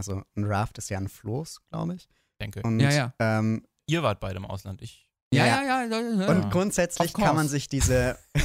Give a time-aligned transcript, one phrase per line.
[0.00, 2.08] also ein Raft ist ja ein Floß, glaube ich.
[2.40, 2.62] Denke.
[2.62, 3.12] Und, Ja, ja.
[3.18, 4.80] Ähm, Ihr wart beide im Ausland.
[4.80, 5.06] Ich.
[5.32, 6.00] Ja, Ja, ja, ja.
[6.00, 6.28] ja, ja.
[6.28, 8.18] und grundsätzlich kann man sich diese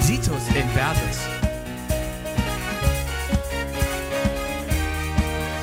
[0.00, 1.28] Situs Inversus.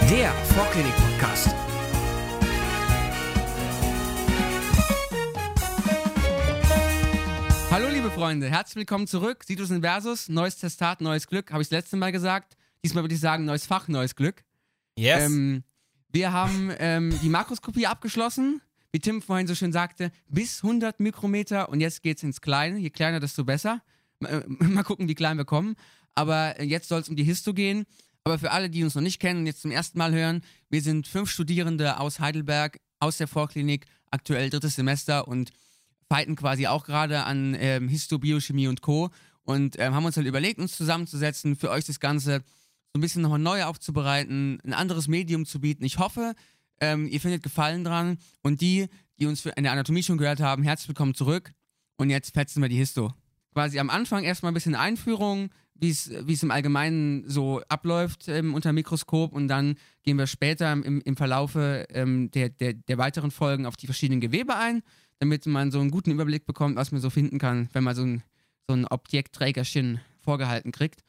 [0.09, 1.64] Der Vorklinik-Podcast.
[8.15, 9.43] Freunde, herzlich willkommen zurück.
[9.43, 12.55] Situs Inversus, neues Testat, neues Glück, habe ich das letzte Mal gesagt.
[12.81, 14.45] Diesmal würde ich sagen, neues Fach, neues Glück.
[14.97, 15.25] Yes.
[15.25, 15.65] Ähm,
[16.13, 18.61] wir haben ähm, die Makroskopie abgeschlossen,
[18.93, 22.79] wie Tim vorhin so schön sagte, bis 100 Mikrometer und jetzt geht's ins Kleine.
[22.79, 23.81] Je kleiner, desto besser.
[24.21, 25.75] Äh, Mal gucken, wie klein wir kommen.
[26.13, 27.85] Aber äh, jetzt soll es um die Histo gehen.
[28.23, 30.81] Aber für alle, die uns noch nicht kennen und jetzt zum ersten Mal hören, wir
[30.81, 35.51] sind fünf Studierende aus Heidelberg, aus der Vorklinik, aktuell drittes Semester und
[36.09, 39.09] fighten quasi auch gerade an ähm, Histo, Biochemie und Co.
[39.43, 42.43] Und ähm, haben uns halt überlegt, uns zusammenzusetzen, für euch das Ganze
[42.93, 45.83] so ein bisschen nochmal neu aufzubereiten, ein anderes Medium zu bieten.
[45.83, 46.33] Ich hoffe,
[46.79, 48.17] ähm, ihr findet Gefallen dran.
[48.41, 48.87] Und die,
[49.19, 51.51] die uns in der Anatomie schon gehört haben, herzlich willkommen zurück.
[51.97, 53.13] Und jetzt fetzen wir die Histo.
[53.53, 58.73] Quasi am Anfang erstmal ein bisschen Einführung, wie es im Allgemeinen so abläuft ähm, unter
[58.73, 59.33] Mikroskop.
[59.33, 63.75] Und dann gehen wir später im, im Verlaufe ähm, der, der, der weiteren Folgen auf
[63.75, 64.81] die verschiedenen Gewebe ein,
[65.19, 68.03] damit man so einen guten Überblick bekommt, was man so finden kann, wenn man so
[68.03, 68.23] ein,
[68.67, 71.01] so ein Objektträgerchen vorgehalten kriegt.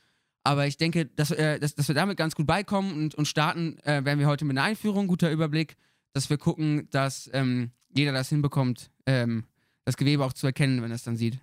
[0.45, 3.79] Aber ich denke, dass, äh, dass, dass wir damit ganz gut beikommen und, und starten,
[3.81, 5.77] äh, werden wir heute mit einer Einführung, guter Überblick,
[6.13, 9.45] dass wir gucken, dass ähm, jeder das hinbekommt, ähm,
[9.85, 11.39] das Gewebe auch zu erkennen, wenn er es dann sieht.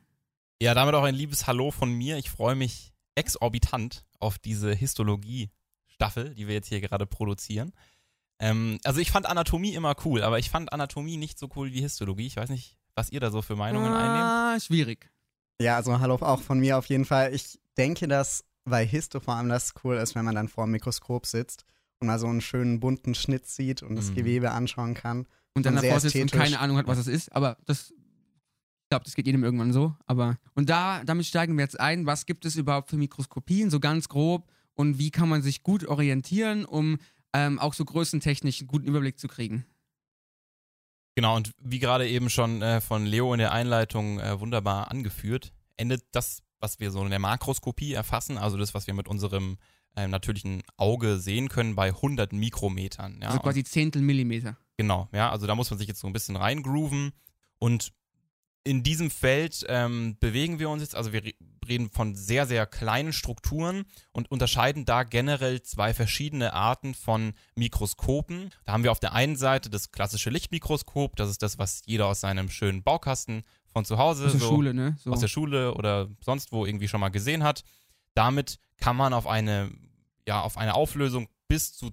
[0.61, 2.17] Ja, damit auch ein liebes Hallo von mir.
[2.17, 7.73] Ich freue mich exorbitant auf diese Histologie-Staffel, die wir jetzt hier gerade produzieren.
[8.39, 11.81] Ähm, also ich fand Anatomie immer cool, aber ich fand Anatomie nicht so cool wie
[11.81, 12.27] Histologie.
[12.27, 14.23] Ich weiß nicht, was ihr da so für Meinungen einnehmt.
[14.23, 15.09] ah, schwierig.
[15.61, 17.33] Ja, also hallo auch von mir auf jeden Fall.
[17.33, 20.71] Ich denke, dass bei Histo vor allem das cool ist, wenn man dann vor dem
[20.71, 21.65] Mikroskop sitzt
[21.99, 24.15] und mal so einen schönen bunten Schnitt sieht und das Mhm.
[24.15, 25.27] Gewebe anschauen kann.
[25.55, 27.31] Und dann davor sitzt und keine Ahnung hat, was es ist.
[27.33, 29.95] Aber das, ich glaube, das geht jedem irgendwann so.
[30.07, 32.05] Aber und da, damit steigen wir jetzt ein.
[32.07, 34.49] Was gibt es überhaupt für Mikroskopien, so ganz grob?
[34.73, 36.97] Und wie kann man sich gut orientieren, um
[37.33, 39.65] ähm, auch so größentechnisch einen guten Überblick zu kriegen?
[41.15, 45.53] Genau, und wie gerade eben schon äh, von Leo in der Einleitung äh, wunderbar angeführt,
[45.77, 49.57] endet das, was wir so in der Makroskopie erfassen, also das, was wir mit unserem
[49.95, 53.19] äh, natürlichen Auge sehen können, bei 100 Mikrometern.
[53.21, 53.27] Ja?
[53.27, 54.57] also quasi Zehntel Millimeter.
[54.77, 57.11] Genau, ja, also da muss man sich jetzt so ein bisschen reingrooven.
[57.59, 57.93] Und
[58.65, 61.33] in diesem Feld ähm, bewegen wir uns jetzt, also wir re-
[61.67, 68.51] reden von sehr, sehr kleinen Strukturen und unterscheiden da generell zwei verschiedene Arten von Mikroskopen.
[68.65, 72.07] Da haben wir auf der einen Seite das klassische Lichtmikroskop, das ist das, was jeder
[72.07, 74.95] aus seinem schönen Baukasten von zu Hause Aus der so Schule, ne?
[75.03, 75.11] So.
[75.11, 77.63] aus der Schule oder sonst wo irgendwie schon mal gesehen hat.
[78.13, 79.71] Damit kann man auf eine,
[80.27, 81.91] ja, auf eine Auflösung bis zu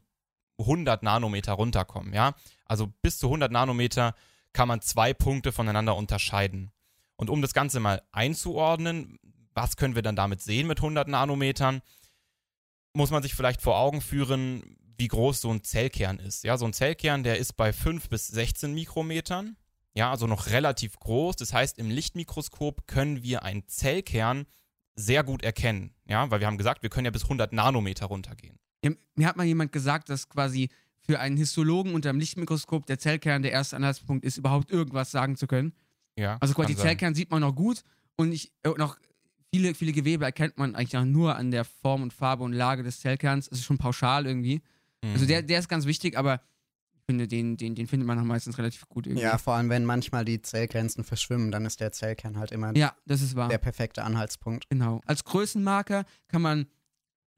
[0.58, 2.34] 100 Nanometer runterkommen, ja.
[2.66, 4.14] Also bis zu 100 Nanometer
[4.52, 6.72] kann man zwei Punkte voneinander unterscheiden.
[7.16, 9.18] Und um das Ganze mal einzuordnen,
[9.54, 11.82] was können wir dann damit sehen mit 100 Nanometern,
[12.92, 16.44] muss man sich vielleicht vor Augen führen, wie groß so ein Zellkern ist.
[16.44, 19.56] Ja, so ein Zellkern, der ist bei 5 bis 16 Mikrometern.
[19.94, 21.36] Ja, also noch relativ groß.
[21.36, 24.46] Das heißt, im Lichtmikroskop können wir einen Zellkern
[24.94, 25.94] sehr gut erkennen.
[26.06, 28.58] Ja, weil wir haben gesagt, wir können ja bis 100 Nanometer runtergehen.
[29.14, 30.70] Mir hat mal jemand gesagt, dass quasi
[31.10, 35.34] für einen Histologen unter dem Lichtmikroskop der Zellkern der erste Anhaltspunkt ist, überhaupt irgendwas sagen
[35.34, 35.72] zu können.
[36.16, 36.86] Ja, Also quasi die sein.
[36.86, 37.82] Zellkern sieht man noch gut
[38.14, 38.96] und ich, äh, noch
[39.52, 42.84] viele, viele Gewebe erkennt man eigentlich auch nur an der Form und Farbe und Lage
[42.84, 43.48] des Zellkerns.
[43.48, 44.62] Das ist schon pauschal irgendwie.
[45.02, 45.12] Mhm.
[45.14, 46.42] Also der, der ist ganz wichtig, aber
[46.94, 49.24] ich finde, den, den, den findet man auch meistens relativ gut irgendwie.
[49.24, 52.94] Ja, vor allem wenn manchmal die Zellgrenzen verschwimmen, dann ist der Zellkern halt immer ja
[53.04, 53.48] das ist wahr.
[53.48, 54.70] der perfekte Anhaltspunkt.
[54.70, 55.00] Genau.
[55.06, 56.66] Als Größenmarker kann man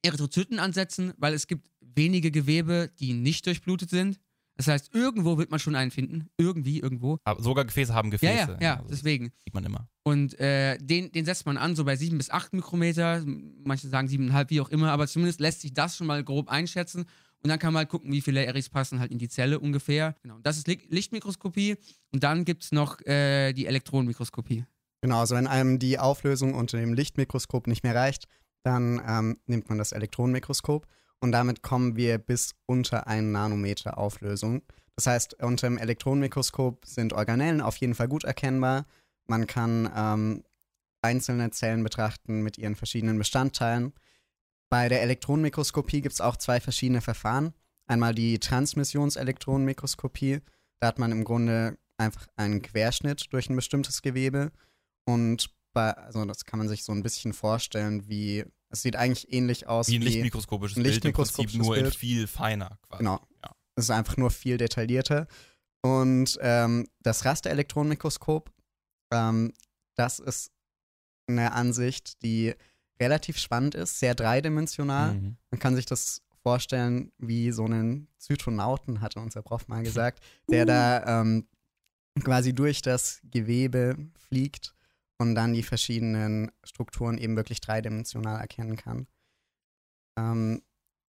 [0.02, 4.18] Erythrozyten ansetzen, weil es gibt wenige Gewebe, die nicht durchblutet sind.
[4.56, 6.28] Das heißt, irgendwo wird man schon einen finden.
[6.36, 7.18] Irgendwie, irgendwo.
[7.24, 8.52] Aber sogar Gefäße haben Ja, Gefäße.
[8.52, 9.32] ja, ja, Also das deswegen.
[9.44, 9.88] sieht man immer.
[10.02, 13.24] Und äh, den, den setzt man an, so bei 7 bis 8 Mikrometer.
[13.64, 14.92] Manche sagen 7,5, wie auch immer.
[14.92, 17.06] Aber zumindest lässt sich das schon mal grob einschätzen.
[17.44, 20.14] Und dann kann man halt gucken, wie viele Eris passen halt in die Zelle ungefähr.
[20.22, 20.38] Genau.
[20.42, 21.76] Das ist Li- Lichtmikroskopie.
[22.12, 24.64] Und dann gibt es noch äh, die Elektronenmikroskopie.
[25.00, 28.28] Genau, also wenn einem die Auflösung unter dem Lichtmikroskop nicht mehr reicht,
[28.62, 30.86] dann ähm, nimmt man das Elektronenmikroskop
[31.22, 34.62] und damit kommen wir bis unter 1 Nanometer Auflösung.
[34.96, 38.86] Das heißt, unter dem Elektronenmikroskop sind Organellen auf jeden Fall gut erkennbar.
[39.28, 40.42] Man kann ähm,
[41.00, 43.92] einzelne Zellen betrachten mit ihren verschiedenen Bestandteilen.
[44.68, 47.54] Bei der Elektronenmikroskopie gibt es auch zwei verschiedene Verfahren.
[47.86, 50.40] Einmal die Transmissionselektronenmikroskopie.
[50.80, 54.50] Da hat man im Grunde einfach einen Querschnitt durch ein bestimmtes Gewebe.
[55.04, 59.30] Und bei, also das kann man sich so ein bisschen vorstellen wie Es sieht eigentlich
[59.32, 61.94] ähnlich aus Wie ein lichtmikroskopisches ein Bild lichtmikroskopisches nur in Bild.
[61.94, 62.98] viel feiner quasi.
[62.98, 63.20] Genau.
[63.44, 63.54] Ja.
[63.76, 65.26] Es ist einfach nur viel detaillierter.
[65.82, 68.50] Und ähm, das Rasterelektronenmikroskop,
[69.12, 69.52] ähm,
[69.94, 70.52] das ist
[71.26, 72.54] eine Ansicht, die
[72.98, 75.14] relativ spannend ist, sehr dreidimensional.
[75.14, 75.36] Mhm.
[75.50, 80.64] Man kann sich das vorstellen wie so einen Zytonauten, hatte unser Prof mal gesagt, der
[80.64, 81.46] da ähm,
[82.24, 84.74] quasi durch das Gewebe fliegt
[85.22, 89.06] und dann die verschiedenen Strukturen eben wirklich dreidimensional erkennen kann.
[90.18, 90.62] Ähm,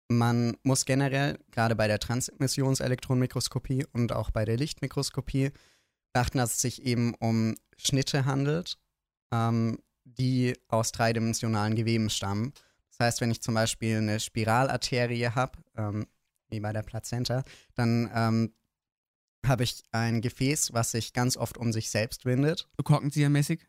[0.09, 5.51] man muss generell, gerade bei der Transmissionselektronenmikroskopie und auch bei der Lichtmikroskopie,
[6.13, 8.79] beachten, dass es sich eben um Schnitte handelt,
[9.33, 12.53] ähm, die aus dreidimensionalen Geweben stammen.
[12.91, 16.07] Das heißt, wenn ich zum Beispiel eine Spiralarterie habe, ähm,
[16.49, 17.43] wie bei der Plazenta,
[17.75, 18.55] dann ähm,
[19.45, 22.69] habe ich ein Gefäß, was sich ganz oft um sich selbst windet.
[22.77, 23.67] So korkenziehermäßig.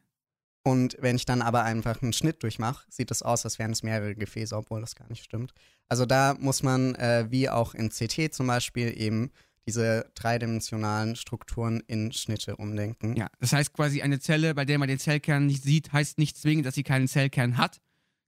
[0.64, 3.84] Und wenn ich dann aber einfach einen Schnitt durchmache, sieht es aus, als wären es
[3.84, 5.54] mehrere Gefäße, obwohl das gar nicht stimmt.
[5.88, 9.32] Also da muss man, äh, wie auch in CT zum Beispiel, eben
[9.66, 13.16] diese dreidimensionalen Strukturen in Schnitte umdenken.
[13.16, 16.38] Ja, das heißt quasi eine Zelle, bei der man den Zellkern nicht sieht, heißt nicht
[16.38, 17.82] zwingend, dass sie keinen Zellkern hat,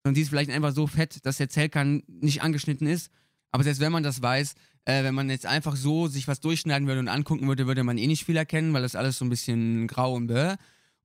[0.04, 3.10] sondern die ist vielleicht einfach so fett, dass der Zellkern nicht angeschnitten ist.
[3.52, 4.54] Aber selbst wenn man das weiß,
[4.86, 7.98] äh, wenn man jetzt einfach so sich was durchschneiden würde und angucken würde, würde man
[7.98, 10.56] eh nicht viel erkennen, weil das alles so ein bisschen grau und bäh.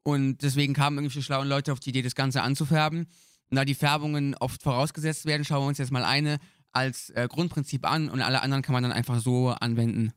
[0.05, 3.09] Und deswegen kamen irgendwelche schlauen Leute auf die Idee, das Ganze anzufärben.
[3.51, 6.39] Und da die Färbungen oft vorausgesetzt werden, schauen wir uns jetzt mal eine
[6.73, 10.13] als äh, Grundprinzip an und alle anderen kann man dann einfach so anwenden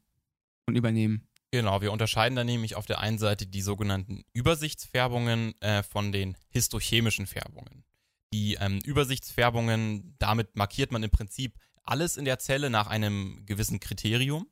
[0.65, 1.27] und übernehmen.
[1.51, 6.35] Genau, wir unterscheiden da nämlich auf der einen Seite die sogenannten Übersichtsfärbungen äh, von den
[6.49, 7.85] histochemischen Färbungen.
[8.33, 13.79] Die ähm, Übersichtsfärbungen, damit markiert man im Prinzip alles in der Zelle nach einem gewissen
[13.79, 14.47] Kriterium.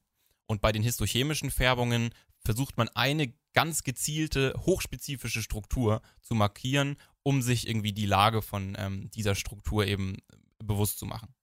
[0.47, 2.11] Und bei den histochemischen Färbungen
[2.45, 8.75] versucht man eine ganz gezielte, hochspezifische Struktur zu markieren, um sich irgendwie die Lage von
[8.77, 10.18] ähm, dieser Struktur eben
[10.59, 11.33] bewusst zu machen.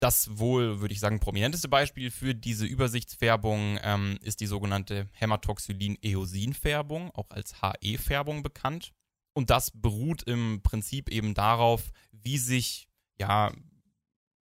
[0.00, 7.10] Das wohl, würde ich sagen, prominenteste Beispiel für diese Übersichtsfärbung ähm, ist die sogenannte Hämatoxylin-Eosin-Färbung,
[7.10, 8.92] auch als HE-Färbung bekannt.
[9.34, 12.88] Und das beruht im Prinzip eben darauf, wie sich
[13.18, 13.52] ja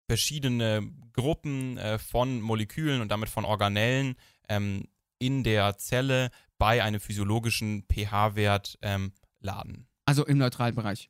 [0.08, 4.16] verschiedene Gruppen äh, von Molekülen und damit von Organellen
[4.50, 4.88] ähm,
[5.20, 9.88] in der Zelle bei einem physiologischen pH-Wert ähm, laden.
[10.06, 11.10] Also im Neutralbereich.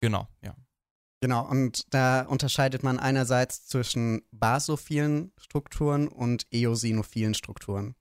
[0.00, 0.54] Genau, ja.
[1.20, 7.96] Genau, und da unterscheidet man einerseits zwischen basophilen Strukturen und eosinophilen Strukturen.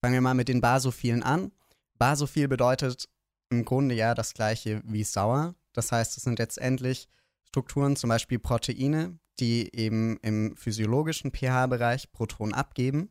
[0.00, 1.50] Fangen wir mal mit den basophilen an.
[1.98, 3.08] Basophil bedeutet
[3.50, 5.54] im Grunde ja das gleiche wie sauer.
[5.72, 7.08] Das heißt, es sind letztendlich
[7.48, 13.10] Strukturen, zum Beispiel Proteine, die eben im physiologischen pH-Bereich Protonen abgeben.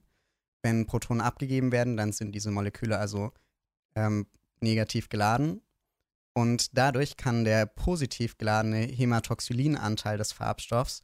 [0.62, 3.32] Wenn Protonen abgegeben werden, dann sind diese Moleküle also
[3.96, 4.28] ähm,
[4.62, 5.62] negativ geladen.
[6.34, 11.02] Und dadurch kann der positiv geladene Hämatoxylinanteil des Farbstoffs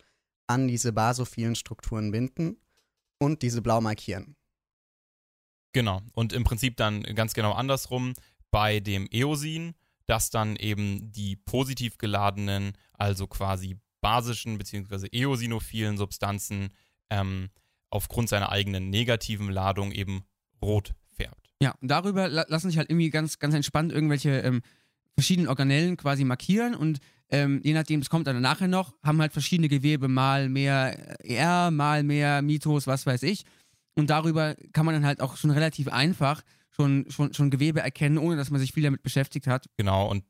[0.48, 2.58] an diese basophilen Strukturen binden
[3.18, 4.36] und diese blau markieren.
[5.74, 6.02] Genau.
[6.14, 8.14] Und im Prinzip dann ganz genau andersrum
[8.52, 9.74] bei dem Eosin,
[10.06, 15.08] dass dann eben die positiv geladenen, also quasi basischen bzw.
[15.12, 16.70] eosinophilen Substanzen
[17.10, 17.50] ähm,
[17.96, 20.24] aufgrund seiner eigenen negativen Ladung eben
[20.62, 21.50] rot färbt.
[21.62, 24.62] Ja, und darüber la lassen sich halt irgendwie ganz, ganz entspannt irgendwelche ähm,
[25.16, 27.00] verschiedenen Organellen quasi markieren und
[27.30, 31.72] ähm, je nachdem, es kommt dann nachher noch, haben halt verschiedene Gewebe, mal mehr ER,
[31.72, 33.46] mal mehr Mitos, was weiß ich.
[33.96, 38.18] Und darüber kann man dann halt auch schon relativ einfach schon, schon, schon Gewebe erkennen,
[38.18, 39.68] ohne dass man sich viel damit beschäftigt hat.
[39.78, 40.24] Genau, und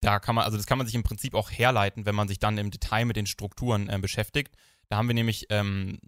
[0.00, 2.38] da kann man, also das kann man sich im Prinzip auch herleiten, wenn man sich
[2.38, 4.54] dann im Detail mit den Strukturen äh, beschäftigt.
[4.88, 5.98] Da haben wir nämlich ähm,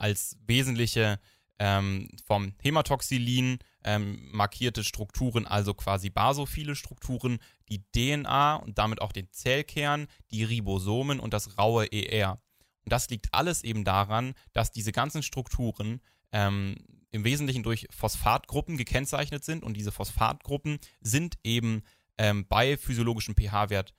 [0.00, 1.18] als wesentliche
[1.58, 7.38] ähm, vom Hämatoxylin ähm, markierte Strukturen, also quasi basophile Strukturen,
[7.68, 12.40] die DNA und damit auch den Zellkern, die Ribosomen und das raue ER.
[12.84, 16.00] Und das liegt alles eben daran, dass diese ganzen Strukturen
[16.32, 16.76] ähm,
[17.10, 21.82] im Wesentlichen durch Phosphatgruppen gekennzeichnet sind und diese Phosphatgruppen sind eben
[22.18, 23.94] ähm, bei physiologischem pH-Wert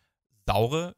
[0.46, 0.96] saure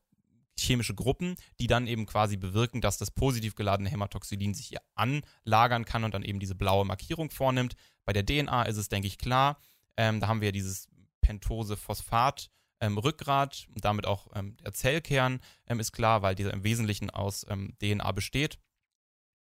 [0.59, 5.85] chemische Gruppen, die dann eben quasi bewirken, dass das positiv geladene Hämatoxylin sich hier anlagern
[5.85, 7.75] kann und dann eben diese blaue Markierung vornimmt.
[8.05, 9.57] Bei der DNA ist es, denke ich, klar.
[9.97, 10.89] Ähm, da haben wir dieses
[11.21, 12.49] Pentose-Phosphat.
[12.83, 17.11] Ähm, Rückgrat und damit auch ähm, der Zellkern ähm, ist klar, weil dieser im Wesentlichen
[17.11, 18.57] aus ähm, DNA besteht.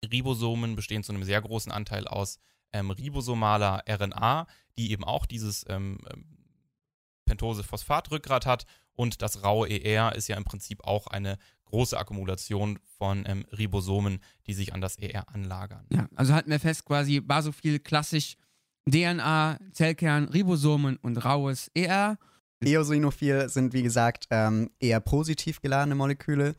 [0.10, 2.40] Ribosomen bestehen zu einem sehr großen Anteil aus
[2.72, 4.48] ähm, ribosomaler RNA,
[4.78, 5.66] die eben auch dieses
[7.26, 13.24] Pentose-Phosphat-Rückgrat hat und das raue ER ist ja im Prinzip auch eine große Akkumulation von
[13.28, 15.86] ähm, Ribosomen, die sich an das ER anlagern.
[15.92, 18.38] Ja, also halten wir fest, quasi basophil klassisch
[18.90, 22.18] DNA, Zellkern, Ribosomen und raues ER.
[22.64, 26.56] Eosinophil sind, wie gesagt, ähm, eher positiv geladene Moleküle.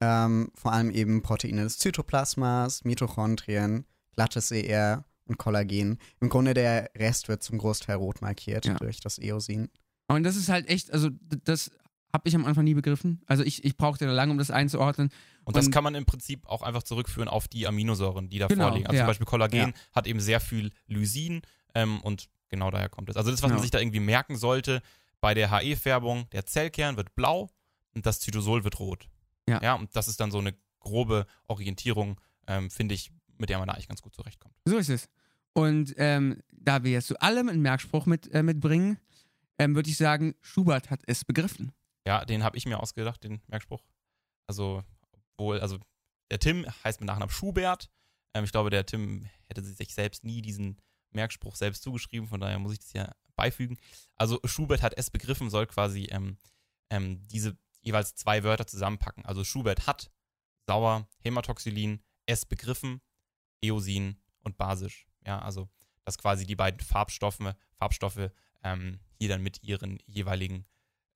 [0.00, 5.98] Ähm, vor allem eben Proteine des Zytoplasmas, Mitochondrien, glattes ER und Kollagen.
[6.20, 8.74] Im Grunde der Rest wird zum Großteil rot markiert Ja.
[8.74, 9.68] durch das Eosin.
[10.14, 11.10] Und das ist halt echt, also
[11.44, 11.70] das
[12.12, 13.22] habe ich am Anfang nie begriffen.
[13.26, 15.10] Also ich, ich brauchte da lange, um das einzuordnen.
[15.44, 18.64] Und das kann man im Prinzip auch einfach zurückführen auf die Aminosäuren, die da Genau,
[18.68, 18.86] vorliegen.
[18.86, 19.02] Also ja.
[19.04, 19.72] zum Beispiel Kollagen Ja.
[19.92, 21.42] hat eben sehr viel Lysin
[21.74, 23.16] ähm, und genau daher kommt es.
[23.16, 23.54] Also das, was Genau.
[23.54, 24.82] man sich da irgendwie merken sollte,
[25.20, 27.50] bei der HE-Färbung, der Zellkern wird blau
[27.94, 29.08] und das Zytosol wird rot.
[29.48, 29.60] Ja.
[29.62, 33.68] ja und das ist dann so eine grobe Orientierung, ähm, finde ich, mit der man
[33.68, 34.54] da eigentlich ganz gut zurechtkommt.
[34.64, 35.08] So ist es.
[35.52, 38.98] Und ähm, da wir jetzt zu allem einen Merkspruch mit, äh, mitbringen,
[39.60, 41.72] ähm, würde ich sagen, Schubert hat es begriffen.
[42.06, 43.84] Ja, den habe ich mir ausgedacht, den Merkspruch.
[44.46, 44.82] Also,
[45.36, 45.78] wohl, also
[46.30, 47.90] der Tim heißt mit Nachnamen Schubert.
[48.32, 52.58] Ähm, ich glaube, der Tim hätte sich selbst nie diesen Merkspruch selbst zugeschrieben, von daher
[52.58, 53.76] muss ich das hier beifügen.
[54.16, 56.38] Also Schubert hat es begriffen, soll quasi ähm,
[56.88, 59.26] ähm, diese jeweils zwei Wörter zusammenpacken.
[59.26, 60.10] Also Schubert hat
[60.66, 63.02] sauer, Hämatoxylin, es begriffen,
[63.60, 65.06] Eosin und basisch.
[65.26, 65.68] Ja, also
[66.04, 68.30] dass quasi die beiden Farbstoffe, Farbstoffe
[68.62, 70.64] ähm, hier dann mit ihren jeweiligen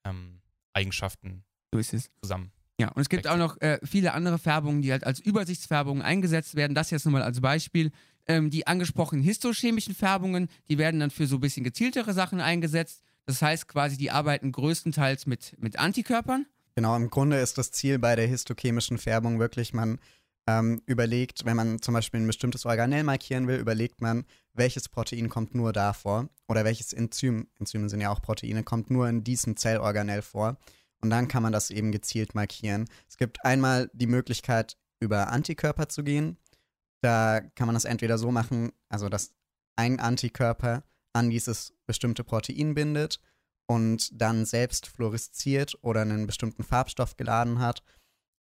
[0.05, 0.41] ähm,
[0.73, 2.11] Eigenschaften So ist es.
[2.23, 2.53] zusammen.
[2.81, 6.57] Ja, und es gibt auch noch äh, viele andere Färbungen, die halt als Übersichtsfärbungen eingesetzt
[6.57, 6.75] werden.
[6.75, 7.93] Das jetzt nur mal als Beispiel.
[8.27, 13.03] Ähm, die angesprochenen histochemischen Färbungen, die werden dann für so ein bisschen gezieltere Sachen eingesetzt.
[13.27, 16.47] Das heißt quasi, die arbeiten größtenteils mit, mit Antikörpern.
[16.75, 20.01] Genau, im Grunde ist das Ziel bei der histochemischen Färbung wirklich, man
[20.47, 25.29] ähm, überlegt, wenn man zum Beispiel ein bestimmtes Organell markieren will, überlegt man, welches Protein
[25.29, 29.25] kommt nur da vor oder welches Enzym, Enzyme sind ja auch Proteine, kommt nur in
[29.25, 30.59] diesem Zellorganell vor.
[31.01, 32.87] Und dann kann man das eben gezielt markieren.
[33.09, 36.39] Es gibt einmal die Möglichkeit, über Antikörper zu gehen.
[37.03, 39.35] Da kann man das entweder so machen, also dass
[39.77, 40.83] ein Antikörper
[41.13, 43.21] an dieses bestimmte Protein bindet
[43.67, 47.83] und dann selbst fluoresziert oder einen bestimmten Farbstoff geladen hat.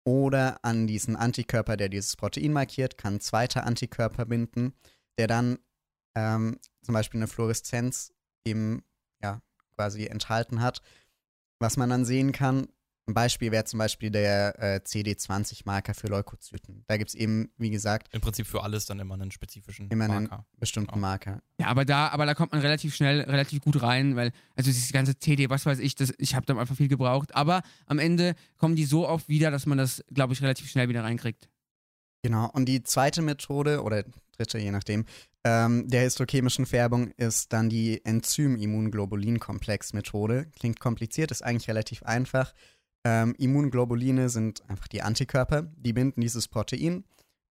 [0.04, 4.75] Oder an diesen Antikörper, der dieses Protein markiert, kann ein zweiter Antikörper binden,
[5.18, 5.58] der dann
[6.14, 8.12] ähm, zum Beispiel eine Fluoreszenz
[8.44, 8.84] eben
[9.23, 9.40] ja,
[9.76, 10.82] quasi enthalten hat.
[11.58, 12.68] Was man dann sehen kann,
[13.06, 16.84] ein Beispiel wäre zum Beispiel der äh, CD20-Marker für Leukozyten.
[16.87, 20.04] Da gibt es eben, wie gesagt, Im Prinzip für alles dann immer einen spezifischen Immer
[20.06, 20.46] einen- Marker.
[20.58, 21.00] bestimmten Genau.
[21.06, 21.42] Marker.
[21.61, 24.90] Ja, aber da, aber da kommt man relativ schnell, relativ gut rein, weil, also dieses
[24.92, 28.34] ganze TD, was weiß ich, das, ich habe da Anfang viel gebraucht, aber am Ende
[28.56, 31.50] kommen die so oft wieder, dass man das, glaube ich, relativ schnell wieder reinkriegt.
[32.23, 35.04] Genau, und die zweite Methode, oder dritte, je nachdem,
[35.46, 38.02] ähm, der histochemischen Färbung ist dann die
[39.14, 40.46] Enzym-Immunglobulin-Komplex-Methode.
[40.58, 42.52] Klingt kompliziert, ist eigentlich relativ einfach.
[43.04, 47.04] Ähm, Immunglobuline sind einfach die Antikörper, die binden dieses Protein.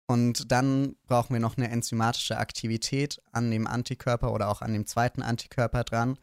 [0.06, 4.86] Und dann brauchen wir noch eine enzymatische Aktivität an dem Antikörper oder auch an dem
[4.86, 6.18] zweiten Antikörper dran,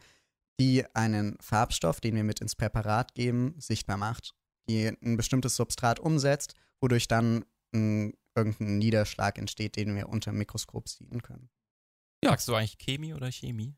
[0.60, 4.34] die einen Farbstoff, den wir mit ins Präparat geben, sichtbar macht,
[4.68, 10.38] die ein bestimmtes Substrat umsetzt, wodurch dann ein, irgendein Niederschlag entsteht, den wir unter dem
[10.38, 11.50] Mikroskop sehen können.
[12.22, 12.30] Ja.
[12.30, 13.74] Sagst du eigentlich Chemie oder Chemie?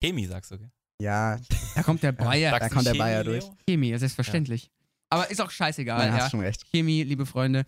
[0.00, 0.70] Chemie sagst du, gell?
[1.00, 1.38] Ja,
[1.74, 2.58] Da kommt der Bayer.
[2.58, 3.32] Da kommt der Chemie, Bayer Leo?
[3.32, 3.44] durch.
[3.68, 4.70] Chemie, ja, selbstverständlich.
[5.10, 6.22] Aber ist auch scheißegal, da ja.
[6.24, 6.64] hast schon recht.
[6.70, 7.64] Chemie, liebe Freunde,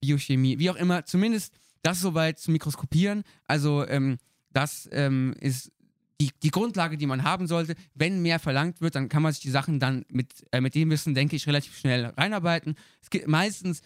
[0.00, 1.52] Biochemie, wie auch immer, zumindest
[1.82, 3.22] das soweit zu mikroskopieren.
[3.46, 4.18] Also ähm,
[4.50, 5.72] das ähm, ist
[6.20, 7.74] die, die Grundlage, die man haben sollte.
[7.94, 10.90] Wenn mehr verlangt wird, dann kann man sich die Sachen dann mit, äh, mit dem
[10.90, 12.76] Wissen, denke ich, relativ schnell reinarbeiten.
[13.02, 13.80] Es gibt meistens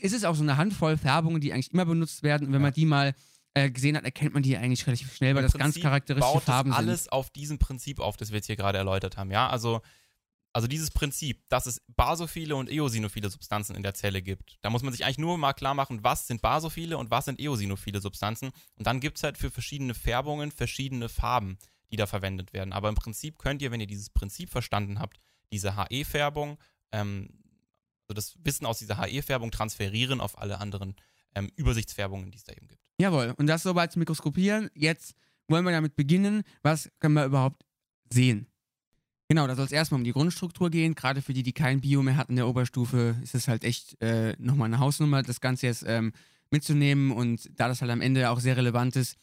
[0.00, 2.48] ist es auch so eine Handvoll Färbungen, die eigentlich immer benutzt werden.
[2.48, 2.66] Und wenn Ja.
[2.66, 3.14] man die mal
[3.56, 6.32] äh, gesehen hat, erkennt man die eigentlich relativ schnell, weil Im das ganz Prinzip charakteristische
[6.34, 6.78] baut das Farben sind.
[6.78, 9.30] alles auf diesem Prinzip auf, das wir jetzt hier gerade erläutert haben.
[9.30, 9.80] Ja, also,
[10.52, 14.58] also dieses Prinzip, dass es basophile und eosinophile Substanzen in der Zelle gibt.
[14.60, 17.40] Da muss man sich eigentlich nur mal klar machen, was sind basophile und was sind
[17.40, 18.50] eosinophile Substanzen.
[18.76, 21.56] Und dann gibt es halt für verschiedene Färbungen verschiedene Farben,
[21.90, 22.74] die da verwendet werden.
[22.74, 25.18] Aber im Prinzip könnt ihr, wenn ihr dieses Prinzip verstanden habt,
[25.50, 26.58] diese HE-Färbung,
[26.92, 27.30] ähm,
[28.06, 30.94] also das Wissen aus dieser HE-Färbung transferieren auf alle anderen
[31.36, 32.80] ähm, Übersichtsfärbungen, die es da eben gibt.
[32.98, 34.70] Jawohl, und das soweit zum Mikroskopieren.
[34.74, 35.14] Jetzt
[35.48, 36.42] wollen wir damit beginnen.
[36.62, 37.62] Was können wir überhaupt
[38.12, 38.46] sehen?
[39.28, 40.94] Genau, da soll es erstmal um die Grundstruktur gehen.
[40.94, 44.00] Gerade für die, die kein Bio mehr hatten in der Oberstufe, ist es halt echt
[44.00, 46.12] äh, nochmal eine Hausnummer, das Ganze jetzt ähm,
[46.50, 47.10] mitzunehmen.
[47.10, 49.16] Und da das halt am Ende auch sehr relevant ist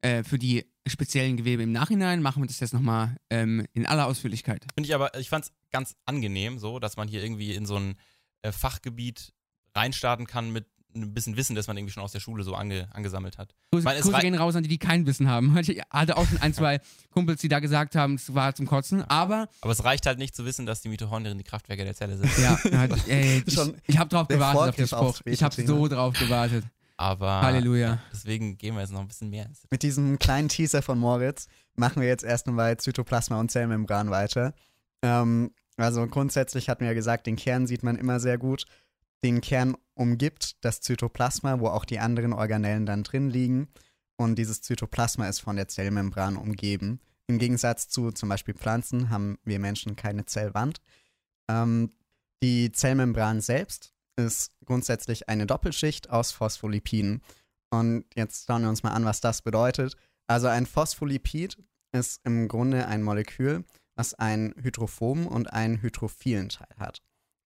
[0.00, 4.06] äh, für die speziellen Gewebe im Nachhinein, machen wir das jetzt nochmal ähm, in aller
[4.06, 4.64] Ausführlichkeit.
[4.74, 7.76] Finde ich aber, ich fand es ganz angenehm, so, dass man hier irgendwie in so
[7.76, 7.96] ein
[8.42, 9.34] äh, Fachgebiet
[9.74, 12.88] reinstarten kann mit ein bisschen Wissen, das man irgendwie schon aus der Schule so ange,
[12.92, 13.54] angesammelt hat.
[13.72, 15.56] Grüße, meine, es Grüße gehen raus an die, die kein Wissen haben.
[15.68, 16.80] Ich hatte auch schon ein, zwei
[17.10, 19.02] Kumpels, die da gesagt haben, es war zum Kotzen.
[19.02, 22.16] Aber Aber es reicht halt nicht zu wissen, dass die Mitochondrien die Kraftwerke der Zelle
[22.16, 22.30] sind.
[22.38, 25.20] Ja, halt, ey, ich, Schon ich habe drauf gewartet auf den Spruch.
[25.24, 26.64] Ich habe so drauf gewartet.
[26.96, 28.00] Aber Halleluja.
[28.12, 31.46] deswegen gehen wir jetzt noch ein bisschen mehr ins Mit diesem kleinen Teaser von Moritz
[31.76, 34.52] machen wir jetzt erst einmal Zytoplasma und Zellmembran weiter.
[35.02, 38.64] Ähm, also grundsätzlich hatten wir ja gesagt, den Kern sieht man immer sehr gut.
[39.22, 43.68] Den Kern umgibt das Zytoplasma, wo auch die anderen Organellen dann drin liegen.
[44.16, 47.00] Und dieses Zytoplasma ist von der Zellmembran umgeben.
[47.26, 50.80] Im Gegensatz zu zum Beispiel Pflanzen haben wir Menschen keine Zellwand.
[51.50, 51.90] Ähm,
[52.42, 57.20] die Zellmembran selbst ist grundsätzlich eine Doppelschicht aus Phospholipiden.
[57.70, 59.96] Und jetzt schauen wir uns mal an, was das bedeutet.
[60.26, 61.58] Also ein Phospholipid
[61.92, 63.64] ist im Grunde ein Molekül,
[63.96, 67.02] was einen hydrophoben und einen hydrophilen Teil hat.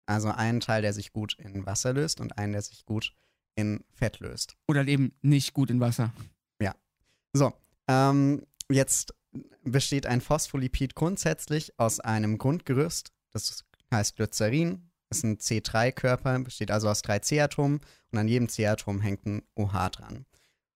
[0.06, 3.14] Also einen Teil, der sich gut in Wasser löst und einen, der sich gut
[3.54, 4.56] in Fett löst.
[4.66, 6.12] Oder eben nicht gut in Wasser.
[7.32, 7.54] So,
[7.88, 9.14] ähm, jetzt
[9.64, 16.88] besteht ein Phospholipid grundsätzlich aus einem Grundgerüst, das heißt Glycerin, ist ein C3-Körper, besteht also
[16.88, 17.80] aus drei C-Atomen
[18.10, 20.26] und an jedem C-Atom hängt ein OH dran.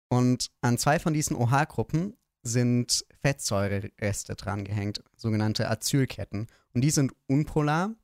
[0.08, 6.48] Und an zwei von diesen OH-Gruppen sind Fettsäurereste dran gehängt, sogenannte Acylketten.
[6.74, 7.94] Und die sind unpolar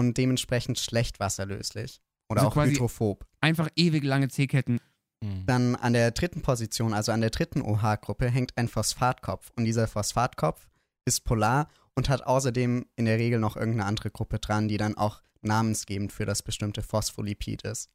[0.00, 3.26] und dementsprechend schlecht wasserlöslich oder Also auch hydrophob.
[3.40, 4.80] Einfach ewig lange C-Ketten.
[5.22, 5.46] Hm.
[5.46, 9.50] Dann an der dritten Position, also an der dritten OH-Gruppe, hängt ein Phosphatkopf.
[9.56, 10.66] Und dieser Phosphatkopf
[11.04, 14.96] ist polar und hat außerdem in der Regel noch irgendeine andere Gruppe dran, die dann
[14.96, 17.90] auch namensgebend für das bestimmte Phospholipid ist.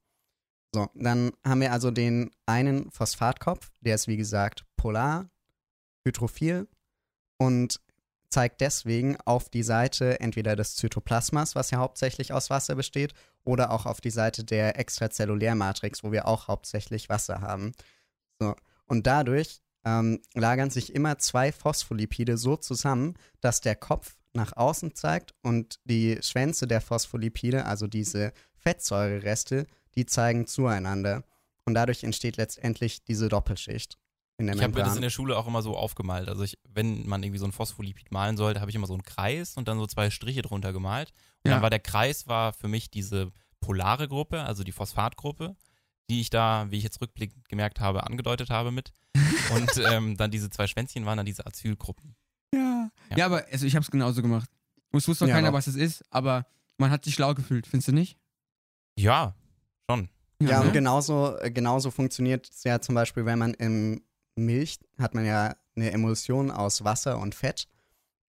[0.74, 5.30] So, dann haben wir also den einen Phosphatkopf, der ist wie gesagt polar,
[6.06, 6.68] hydrophil
[7.38, 7.80] und
[8.36, 13.14] zeigt deswegen auf die Seite entweder des Zytoplasmas, was ja hauptsächlich aus Wasser besteht,
[13.46, 17.72] oder auch auf die Seite der Extrazellulärmatrix, wo wir auch hauptsächlich Wasser haben.
[18.38, 18.54] So.
[18.88, 24.96] Und dadurch ähm, lagern sich immer zwei Phospholipide so zusammen, dass der Kopf nach außen
[24.96, 29.66] zeigt und die Schwänze der Phospholipide, also diese Fettsäurereste,
[29.96, 31.24] die zeigen zueinander.
[31.64, 33.98] Und dadurch entsteht letztendlich diese Doppelschicht
[34.38, 36.28] in der Ich habe mir das in der Schule auch immer so aufgemalt.
[36.30, 39.04] Also ich, wenn man irgendwie so ein Phospholipid malen sollte, habe ich immer so einen
[39.04, 41.14] Kreis und dann so zwei Striche drunter gemalt.
[41.44, 41.56] Und Ja.
[41.56, 45.56] dann war der Kreis war für mich diese polare Gruppe, also die Phosphatgruppe,
[46.10, 48.92] die ich da, wie ich jetzt rückblickend gemerkt habe, angedeutet habe mit.
[49.52, 52.16] Und ähm, dann diese zwei Schwänzchen waren dann diese Acylgruppen.
[52.54, 52.90] Ja.
[53.12, 53.18] Ja.
[53.18, 54.50] Ja, aber also ich habe es genauso gemacht.
[54.92, 55.58] Es wusste noch Ja, keiner, doch.
[55.58, 56.46] was es ist, aber
[56.78, 58.18] man hat sich schlau gefühlt, findest du nicht?
[58.98, 59.36] Ja,
[59.90, 60.10] schon.
[60.42, 60.68] Ja, ne?
[60.68, 64.02] und genauso, äh, genauso funktioniert es ja zum Beispiel, wenn man in
[64.36, 67.68] Milch hat man ja eine Emulsion aus Wasser und Fett.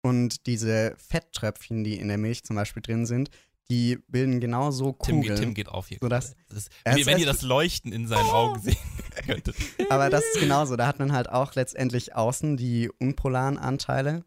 [0.01, 3.29] Und diese Fetttröpfchen, die in der Milch zum Beispiel drin sind,
[3.71, 5.39] die bilden genauso Tim, Kugeln.
[5.39, 5.97] Tim geht auf hier.
[5.99, 6.43] So, das- gerade.
[6.49, 8.77] das ist, wenn, ihr- wenn ihr das Leuchten in seinen Augen sehen
[9.25, 9.55] könntet.
[9.89, 10.75] Aber das ist genauso.
[10.75, 14.23] Da hat man halt auch letztendlich außen die unpolaren Anteile.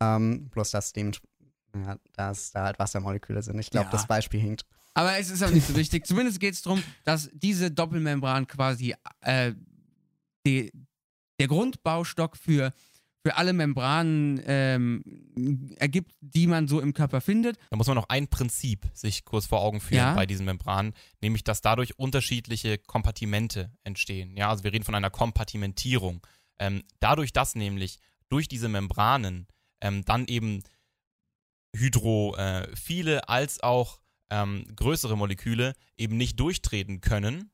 [0.00, 1.10] Ähm, bloß dass, dem,
[1.74, 3.58] ja, dass da halt Wassermoleküle sind.
[3.58, 3.90] Ich glaube, Ja.
[3.92, 4.64] das Beispiel hinkt.
[4.94, 6.06] Aber es ist auch nicht so wichtig.
[6.06, 9.52] Zumindest geht es darum, dass diese Doppelmembran quasi äh,
[10.46, 10.70] die,
[11.38, 12.72] der Grundbaustock für,
[13.22, 15.02] für alle Membranen ähm,
[15.78, 17.58] ergibt, die man so im Körper findet.
[17.70, 20.14] Da muss man noch ein Prinzip sich kurz vor Augen führen Ja.
[20.14, 24.36] bei diesen Membranen, nämlich dass dadurch unterschiedliche Kompartimente entstehen.
[24.36, 26.24] Ja, also wir reden von einer Kompartimentierung.
[26.58, 29.46] Ähm, dadurch, dass nämlich durch diese Membranen
[29.80, 30.62] ähm, dann eben
[31.76, 37.50] hydrophile als auch ähm, größere Moleküle eben nicht durchtreten können.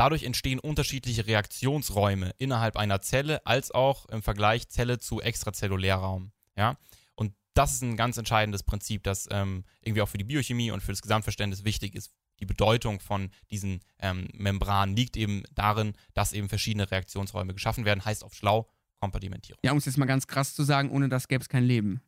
[0.00, 6.32] Dadurch entstehen unterschiedliche Reaktionsräume innerhalb einer Zelle als auch im Vergleich Zelle zu Extrazellulärraum.
[6.56, 6.78] Ja?
[7.16, 10.82] Und das ist ein ganz entscheidendes Prinzip, das ähm, irgendwie auch für die Biochemie und
[10.82, 12.14] für das Gesamtverständnis wichtig ist.
[12.38, 18.02] Die Bedeutung von diesen ähm, Membranen liegt eben darin, dass eben verschiedene Reaktionsräume geschaffen werden,
[18.02, 19.60] heißt auf schlau Kompartimentierung.
[19.62, 22.00] Ja, um es jetzt mal ganz krass zu sagen, ohne das gäbe es kein Leben.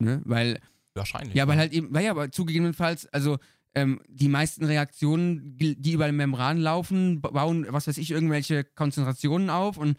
[0.00, 0.20] Ne?
[0.26, 0.60] Weil
[0.96, 1.34] Wahrscheinlich.
[1.34, 3.38] Ja, weil halt eben, weil ja, aber zugegebenenfalls, also
[3.76, 8.64] ähm, die meisten Reaktionen, die über die Membran laufen, ba- bauen, was weiß ich, irgendwelche
[8.64, 9.96] Konzentrationen auf und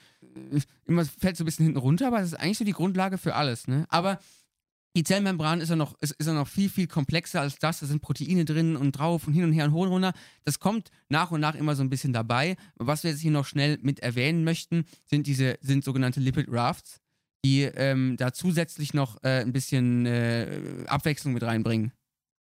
[0.51, 3.17] äh, immer fällt so ein bisschen hinten runter, aber das ist eigentlich so die Grundlage
[3.17, 3.85] für alles, ne?
[3.89, 4.19] Aber
[4.95, 7.81] die Zellmembran ist ja noch, ist, ist ja noch viel, viel komplexer als das.
[7.81, 10.13] Da sind Proteine drin und drauf und hin und her und hoch und runter.
[10.43, 12.55] Das kommt nach und nach immer so ein bisschen dabei.
[12.77, 16.99] Was wir jetzt hier noch schnell mit erwähnen möchten, sind diese, sind sogenannte Lipid Rafts,
[17.45, 21.91] die ähm, da zusätzlich noch äh, ein bisschen äh, Abwechslung mit reinbringen.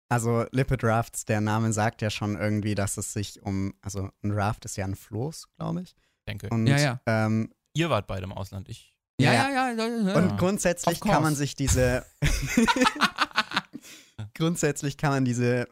[0.09, 4.31] Also Lipid Rafts, der Name sagt ja schon irgendwie, dass es sich um, also ein
[4.31, 5.95] Raft ist ja ein Floß, glaube ich.
[6.27, 6.49] denke.
[6.51, 7.01] Und, Ja, ja.
[7.07, 8.69] Ähm, Ihr wart beide im Ausland.
[8.69, 8.95] Ich.
[9.21, 9.87] Ja, Ja, ja, ja.
[9.87, 10.17] ja, ja.
[10.17, 12.07] und grundsätzlich kann man sich diese
[14.35, 15.69] grundsätzlich kann man diese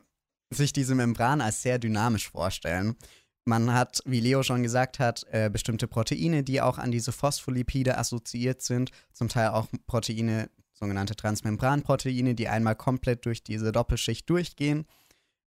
[0.50, 2.96] sich diese Membran als sehr dynamisch vorstellen.
[3.44, 7.96] Man hat, wie Leo schon gesagt hat, äh, bestimmte Proteine, die auch an diese Phospholipide
[7.96, 14.86] assoziiert sind, zum Teil auch Proteine, sogenannte Transmembranproteine, die einmal komplett durch diese Doppelschicht durchgehen.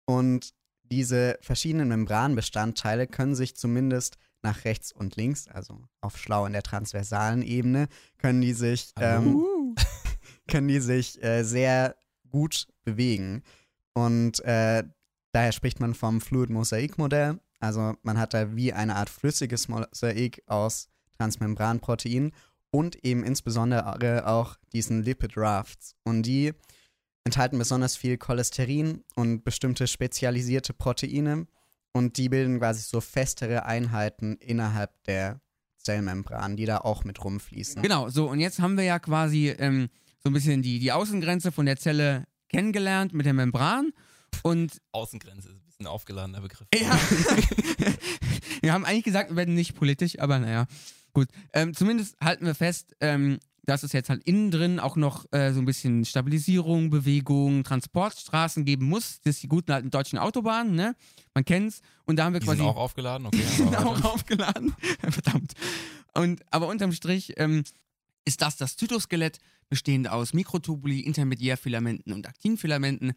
[0.05, 6.53] Und diese verschiedenen Membranbestandteile können sich zumindest nach rechts und links, also auf schlau in
[6.53, 7.87] der transversalen Ebene,
[8.17, 9.75] können die sich, ähm, Uh.
[10.47, 11.97] können die sich äh, sehr
[12.29, 13.43] gut bewegen.
[13.93, 14.83] Und äh,
[15.33, 17.39] daher spricht man vom Fluid-Mosaik-Modell.
[17.59, 22.31] Also man hat da wie eine Art flüssiges Mosaik aus Transmembranproteinen
[22.77, 25.95] und eben insbesondere auch diesen Lipid Rafts.
[26.03, 26.53] Und die
[27.23, 31.47] enthalten besonders viel Cholesterin und bestimmte spezialisierte Proteine
[31.91, 35.41] und die bilden quasi so festere Einheiten innerhalb der
[35.77, 37.81] Zellmembran, die da auch mit rumfließen.
[37.81, 41.51] Genau, so und jetzt haben wir ja quasi ähm, so ein bisschen die, die Außengrenze
[41.51, 43.91] von der Zelle kennengelernt mit der Membran
[44.43, 46.67] und Außengrenze ist ein bisschen aufgeladener Begriff.
[46.75, 46.91] ja,
[48.61, 50.67] wir haben eigentlich gesagt, wir werden nicht politisch, aber naja,
[51.17, 51.29] gut.
[51.53, 55.51] Ähm, zumindest halten wir fest, ähm, dass es jetzt halt innen drin auch noch äh,
[55.51, 59.19] so ein bisschen Stabilisierung, Bewegung, Transportstraßen geben muss.
[59.21, 60.95] Das ist die guten alten deutschen Autobahnen, ne?
[61.33, 61.81] Man kennt's.
[62.05, 63.41] Und da haben wir Die quasi sind auch aufgeladen, okay.
[63.57, 64.75] sind aber auch aufgeladen.
[65.09, 65.53] Verdammt.
[66.13, 67.63] Und, aber unterm Strich ähm,
[68.25, 73.13] ist das das Zytoskelett, bestehend aus Mikrotubuli, Intermediärfilamenten und Aktinfilamenten,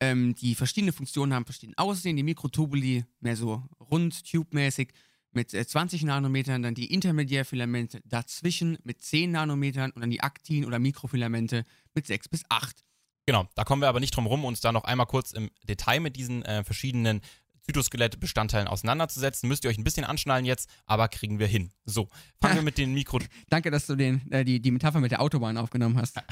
[0.00, 2.16] ähm, die verschiedene Funktionen haben, verschieden aussehen.
[2.16, 4.88] Die Mikrotubuli mehr so rund, tube-mäßig
[5.36, 10.64] mit äh, 20 Nanometern, dann die Intermediärfilamente dazwischen mit 10 Nanometern und dann die Aktin-
[10.64, 12.84] oder Mikrofilamente mit 6 bis 8.
[13.26, 16.00] Genau, da kommen wir aber nicht drum rum, uns da noch einmal kurz im Detail
[16.00, 17.20] mit diesen äh, verschiedenen
[17.66, 19.48] Zytoskelett-Bestandteilen auseinanderzusetzen.
[19.48, 21.70] Müsst ihr euch ein bisschen anschnallen jetzt, aber kriegen wir hin.
[21.84, 22.08] So,
[22.40, 23.20] fangen wir mit den Mikro...
[23.48, 26.16] Danke, dass du den, äh, die, die Metapher mit der Autobahn aufgenommen hast.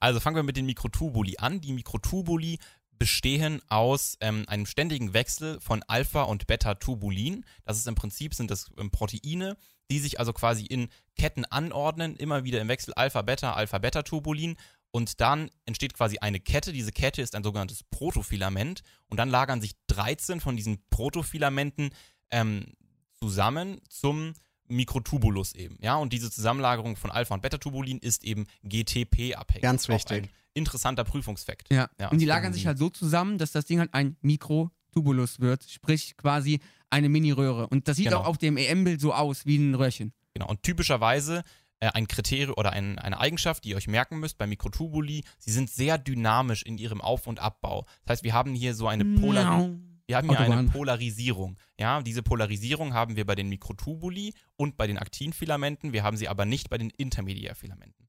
[0.00, 1.60] Also fangen wir mit den Mikrotubuli an.
[1.60, 2.58] Die Mikrotubuli
[2.98, 7.44] bestehen aus ähm, einem ständigen Wechsel von Alpha- und Beta-Tubulin.
[7.64, 9.56] Das ist im Prinzip sind das ähm, Proteine,
[9.90, 14.56] die sich also quasi in Ketten anordnen, immer wieder im Wechsel Alpha-Beta, Alpha-Beta-Tubulin.
[14.90, 16.72] Und dann entsteht quasi eine Kette.
[16.72, 18.82] Diese Kette ist ein sogenanntes Protofilament.
[19.08, 21.90] Und dann lagern sich 13 von diesen Protofilamenten
[22.30, 22.72] ähm,
[23.18, 24.34] zusammen zum
[24.66, 25.76] Mikrotubulus eben.
[25.80, 29.62] Ja, und diese Zusammenlagerung von Alpha- und Beta-Tubulin ist eben GTP-abhängig.
[29.62, 30.30] Ganz wichtig.
[30.54, 31.70] Interessanter Prüfungsfakt.
[31.72, 31.88] Ja.
[32.00, 35.64] Ja, und die lagern sich halt so zusammen, dass das Ding halt ein Mikrotubulus wird,
[35.68, 37.66] sprich quasi eine Mini-Röhre.
[37.68, 38.20] Und das sieht Genau.
[38.20, 40.12] auch auf dem EM-Bild so aus, wie ein Röhrchen.
[40.34, 40.48] Genau.
[40.48, 41.42] Und typischerweise
[41.80, 45.50] äh, ein Kriterium oder ein, eine Eigenschaft, die ihr euch merken müsst bei Mikrotubuli, sie
[45.50, 47.84] sind sehr dynamisch in ihrem Auf- und Abbau.
[48.04, 49.90] Das heißt, wir haben hier so eine Polarisierung.
[50.06, 50.70] Wir haben hier eine Autobahn.
[50.70, 51.56] Polarisierung.
[51.80, 55.92] Ja, diese Polarisierung haben wir bei den Mikrotubuli und bei den Aktinfilamenten.
[55.94, 58.03] Wir haben sie aber nicht bei den Intermediärfilamenten.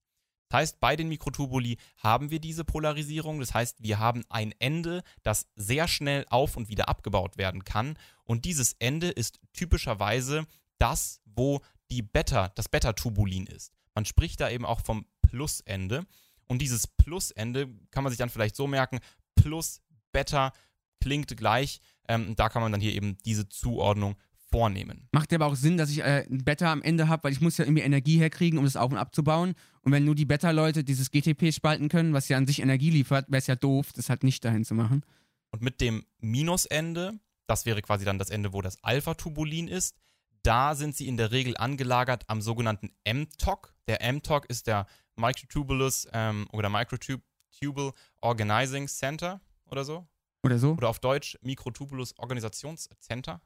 [0.55, 3.41] Das heißt, bei den Mikrotubuli haben wir diese Polarisierung.
[3.41, 7.97] Das heißt, wir haben ein Ende, das sehr schnell auf und wieder abgebaut werden kann.
[8.23, 11.59] Und dieses Ende ist typischerweise das, wo
[11.91, 13.73] die Beta, das Beta-Tubulin ist.
[13.95, 16.05] Man spricht da eben auch vom Plusende.
[16.47, 19.01] Und dieses Plusende kann man sich dann vielleicht so merken:
[19.35, 19.81] Plus
[20.13, 20.53] Beta
[21.01, 21.81] klingt gleich.
[22.07, 24.15] Ähm, da kann man dann hier eben diese Zuordnung
[24.55, 25.07] vornehmen.
[25.11, 27.41] Macht ja aber auch Sinn, dass ich äh, ein Beta am Ende habe, weil ich
[27.41, 29.53] muss ja irgendwie Energie herkriegen, um das auf- und abzubauen.
[29.81, 33.25] Und wenn nur die Beta-Leute dieses GTP spalten können, was ja an sich Energie liefert,
[33.27, 35.03] wäre es ja doof, das halt nicht dahin zu machen.
[35.51, 39.97] Und mit dem Minusende, das wäre quasi dann das Ende, wo das Alpha-Tubulin ist,
[40.41, 43.73] da sind sie in der Regel angelagert am sogenannten mTOC.
[43.87, 44.85] Der mTOC ist der
[45.17, 50.07] Microtubulus ähm, oder Microtubule Organizing Center oder so.
[50.43, 50.73] Oder so?
[50.73, 53.41] Oder auf Deutsch Mikrotubulus Organisationscenter.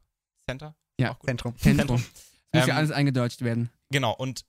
[0.45, 0.76] Center?
[1.00, 1.18] Ja.
[1.26, 1.58] Zentrum.
[1.58, 2.04] Zentrum.
[2.52, 3.70] Das muss ja Ähm, alles eingedeutscht werden.
[3.90, 4.46] Genau, und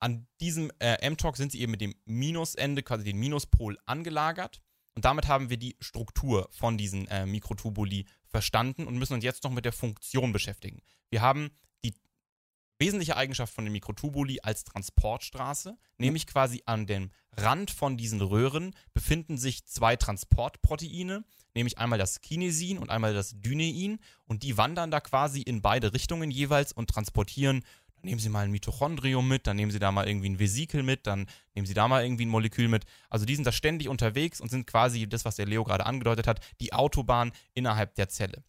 [0.00, 4.60] an diesem äh, mTOC sind sie eben mit dem Minusende, quasi den Minuspol, angelagert.
[4.94, 9.44] Und damit haben wir die Struktur von diesen äh, Mikrotubuli verstanden und müssen uns jetzt
[9.44, 10.82] noch mit der Funktion beschäftigen.
[11.10, 11.50] Wir haben
[12.82, 18.74] wesentliche Eigenschaft von den Mikrotubuli als Transportstraße, nämlich quasi an dem Rand von diesen Röhren
[18.92, 24.90] befinden sich zwei Transportproteine, nämlich einmal das Kinesin und einmal das Dynein und die wandern
[24.90, 27.62] da quasi in beide Richtungen jeweils und transportieren
[28.02, 30.82] dann nehmen Sie mal ein Mitochondrium mit, dann nehmen Sie da mal irgendwie ein Vesikel
[30.82, 32.84] mit, dann nehmen Sie da mal irgendwie ein Molekül mit.
[33.08, 36.26] Also die sind da ständig unterwegs und sind quasi das, was der Leo gerade angedeutet
[36.26, 38.42] hat, die Autobahn innerhalb der Zelle.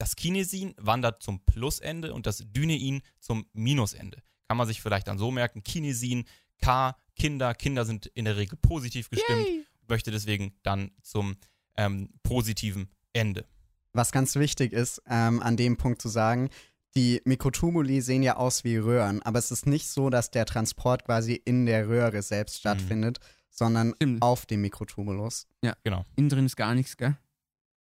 [0.00, 4.22] Das Kinesin wandert zum Plusende und das Dynein zum Minusende.
[4.48, 6.24] Kann man sich vielleicht dann so merken, Kinesin,
[6.62, 9.46] K, Kinder, Kinder sind in der Regel positiv gestimmt,
[9.88, 11.36] möchte deswegen dann zum
[11.76, 13.44] ähm, positiven Ende.
[13.92, 16.48] Was ganz wichtig ist, ähm, an dem Punkt zu sagen,
[16.94, 21.04] die Mikrotubuli sehen ja aus wie Röhren, aber es ist nicht so, dass der Transport
[21.04, 23.18] quasi in der Röhre selbst stattfindet,
[23.50, 24.22] sondern Stimmt.
[24.22, 25.46] auf dem Mikrotubulus.
[25.84, 26.06] Genau.
[26.16, 27.18] Innen drin ist gar nichts, gell?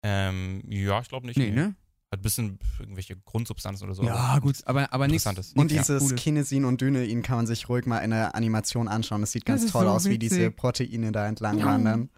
[0.02, 1.36] Ähm, ja, ich glaube nicht.
[1.36, 1.76] Nee, ne?
[2.16, 4.02] Hat ein bisschen irgendwelche Grundsubstanzen oder so.
[4.04, 5.26] Ja, gut, aber, aber nichts.
[5.54, 6.20] Und dieses Cooles.
[6.20, 9.20] Kinesin und Dynein kann man sich ruhig mal in der Animation anschauen.
[9.20, 10.56] Das sieht Das ganz ist toll so aus, wie diese witzig.
[10.56, 11.66] Proteine da entlang Ja.
[11.66, 12.10] wandern.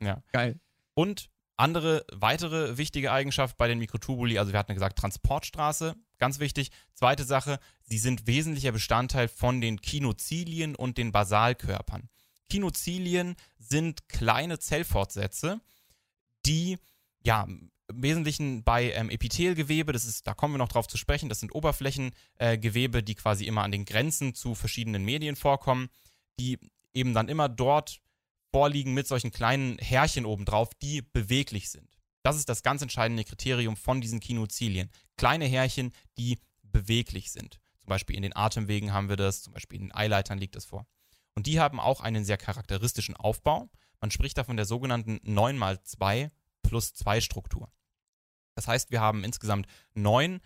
[0.00, 0.22] Ja.
[0.32, 0.60] Geil.
[0.94, 6.70] Und andere weitere wichtige Eigenschaft bei den Mikrotubuli, also wir hatten gesagt Transportstraße, ganz wichtig.
[6.92, 12.10] Zweite Sache, sie sind wesentlicher Bestandteil von den Kinozilien und den Basalkörpern.
[12.50, 15.60] Kinozilien sind kleine Zellfortsätze,
[16.44, 16.76] die
[17.24, 17.46] ja
[17.88, 21.40] im Wesentlichen bei ähm, Epithelgewebe, das ist, da kommen wir noch drauf zu sprechen, das
[21.40, 25.88] sind Oberflächengewebe, äh, die quasi immer an den Grenzen zu verschiedenen Medien vorkommen,
[26.38, 26.58] die
[26.94, 28.00] eben dann immer dort
[28.52, 31.96] vorliegen mit solchen kleinen Härchen obendrauf, die beweglich sind.
[32.22, 34.90] Das ist das ganz entscheidende Kriterium von diesen Kinozilien.
[35.16, 37.60] Kleine Härchen, die beweglich sind.
[37.78, 40.64] Zum Beispiel in den Atemwegen haben wir das, zum Beispiel in den Eileitern liegt das
[40.64, 40.86] vor.
[41.34, 43.68] Und die haben auch einen sehr charakteristischen Aufbau.
[44.00, 46.30] Man spricht da von der sogenannten 9x2
[46.62, 47.70] plus 2 Struktur.
[48.56, 50.40] Das heißt, wir haben insgesamt neun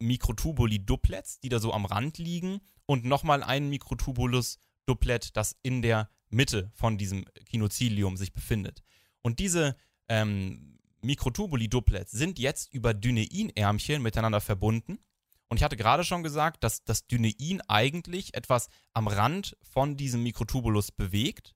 [0.00, 6.70] Mikrotubuli-Duplets, die da so am Rand liegen und nochmal ein Mikrotubulus-Duplet, das in der Mitte
[6.74, 8.82] von diesem Kinozilium sich befindet.
[9.22, 9.76] Und diese
[10.08, 14.98] ähm, Mikrotubuli-Duplets sind jetzt über Dyneinärmchen miteinander verbunden.
[15.48, 20.22] Und ich hatte gerade schon gesagt, dass das Dynein eigentlich etwas am Rand von diesem
[20.22, 21.54] Mikrotubulus bewegt,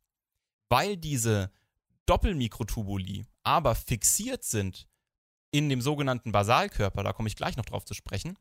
[0.68, 1.50] weil diese
[2.04, 4.86] Doppelmikrotubuli aber fixiert sind
[5.56, 8.38] in dem sogenannten Basalkörper, da komme ich gleich noch drauf zu sprechen,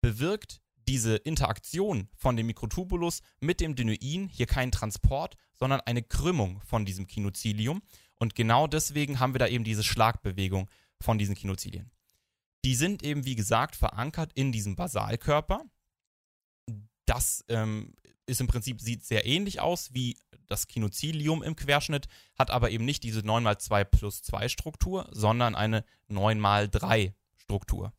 [0.00, 6.60] bewirkt diese Interaktion von dem Mikrotubulus mit dem Dynein hier keinen Transport, sondern eine Krümmung
[6.62, 7.82] von diesem Kinozilium.
[8.18, 10.68] Und genau deswegen haben wir da eben diese Schlagbewegung
[11.00, 11.92] von diesen Kinozilien.
[12.64, 15.62] Die sind eben, wie gesagt, verankert in diesem Basalkörper.
[17.04, 17.94] Das ähm,
[18.26, 20.18] ist im Prinzip, sieht sehr ähnlich aus wie
[20.48, 22.06] das Kinozilium im Querschnitt,
[22.38, 27.92] hat aber eben nicht diese 9x2 plus 2 Struktur, sondern eine 9x3 Struktur.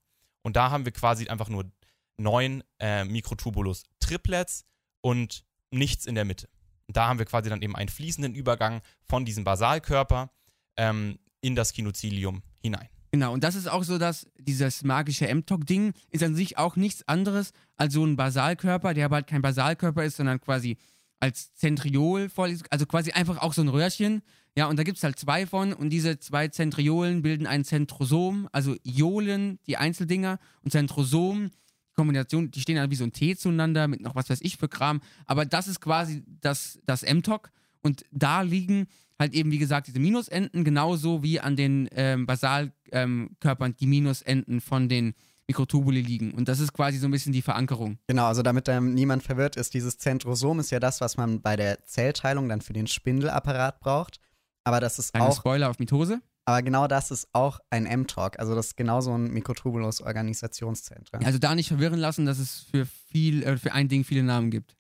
[0.44, 1.70] Und da haben wir quasi einfach nur
[2.18, 4.66] neun äh, Mikrotubulus-Triplets
[5.02, 6.50] und nichts in der Mitte.
[6.88, 10.32] Da haben wir quasi dann eben einen fließenden Übergang von diesem Basalkörper
[10.78, 12.90] ähm, in das Kinozilium hinein.
[13.12, 17.08] Genau, und das ist auch so, dass dieses magische M-Tok-Ding ist an sich auch nichts
[17.08, 20.78] anderes als so ein Basalkörper, der aber halt kein Basalkörper ist, sondern quasi
[21.20, 24.22] als Zentriol vorliegt, also quasi einfach auch so ein Röhrchen.
[24.56, 28.50] Ja, und da gibt es halt zwei von und diese zwei Zentriolen bilden ein Zentrosom,
[28.52, 31.52] also Iolen, die Einzeldinger und Zentrosom
[31.98, 34.70] Kombination, die stehen halt wie so ein T zueinander mit noch was weiß ich für
[34.70, 35.02] Kram.
[35.26, 37.52] Aber das ist quasi das, das M-Tok.
[37.82, 38.88] Und da liegen
[39.20, 44.62] halt eben, wie gesagt, diese Minusenden, genauso wie an den ähm, Basalkörpern ähm, die Minusenden
[44.62, 45.16] von den
[45.48, 46.34] Mikrotubuli liegen.
[46.34, 47.98] Und das ist quasi so ein bisschen die Verankerung.
[48.08, 51.56] Genau, also damit ähm, niemand verwirrt ist, dieses Zentrosom ist ja das, was man bei
[51.56, 54.20] der Zellteilung dann für den Spindelapparat braucht.
[54.66, 55.38] Aber das ist Eine auch.
[55.38, 56.22] Spoiler auf Mitose.
[56.46, 58.40] Aber genau das ist auch ein M-Talk.
[58.40, 61.26] Also das ist genauso ein Mikrotubulus-Organisationszentrum.
[61.26, 64.50] Also da nicht verwirren lassen, dass es für viel, äh, für ein Ding viele Namen
[64.50, 64.78] gibt.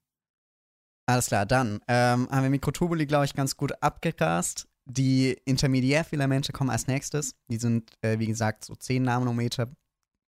[1.10, 4.68] Alles klar, dann ähm, haben wir Mikrotubuli, glaube ich, ganz gut abgegrast.
[4.86, 7.36] Die Intermediärfilamente kommen als nächstes.
[7.50, 9.70] Die sind, äh, wie gesagt, so 10 Nanometer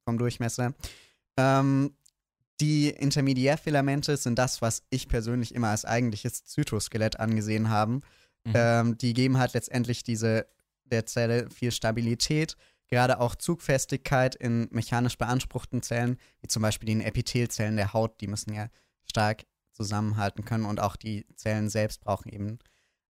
[0.09, 0.73] vom Durchmesser.
[1.37, 1.93] Ähm,
[2.63, 7.93] die Intermediärfilamente sind das, was ich persönlich immer als eigentliches Zytoskelett angesehen habe.
[8.45, 8.53] Mhm.
[8.55, 10.47] Ähm, die geben halt letztendlich diese
[10.85, 12.57] der Zelle viel Stabilität,
[12.89, 18.29] gerade auch Zugfestigkeit in mechanisch beanspruchten Zellen, wie zum Beispiel den Epithelzellen der Haut, die
[18.29, 18.71] müssen ja
[19.05, 22.59] stark zusammenhalten können und auch die Zellen selbst brauchen eben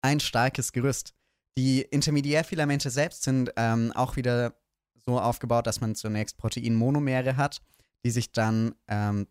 [0.03, 1.15] ein starkes Gerüst.
[1.57, 4.53] Die Intermediärfilamente selbst sind ähm, auch wieder
[5.05, 7.61] so aufgebaut, dass man zunächst Proteinmonomere hat,
[8.05, 9.27] die sich dann ähm,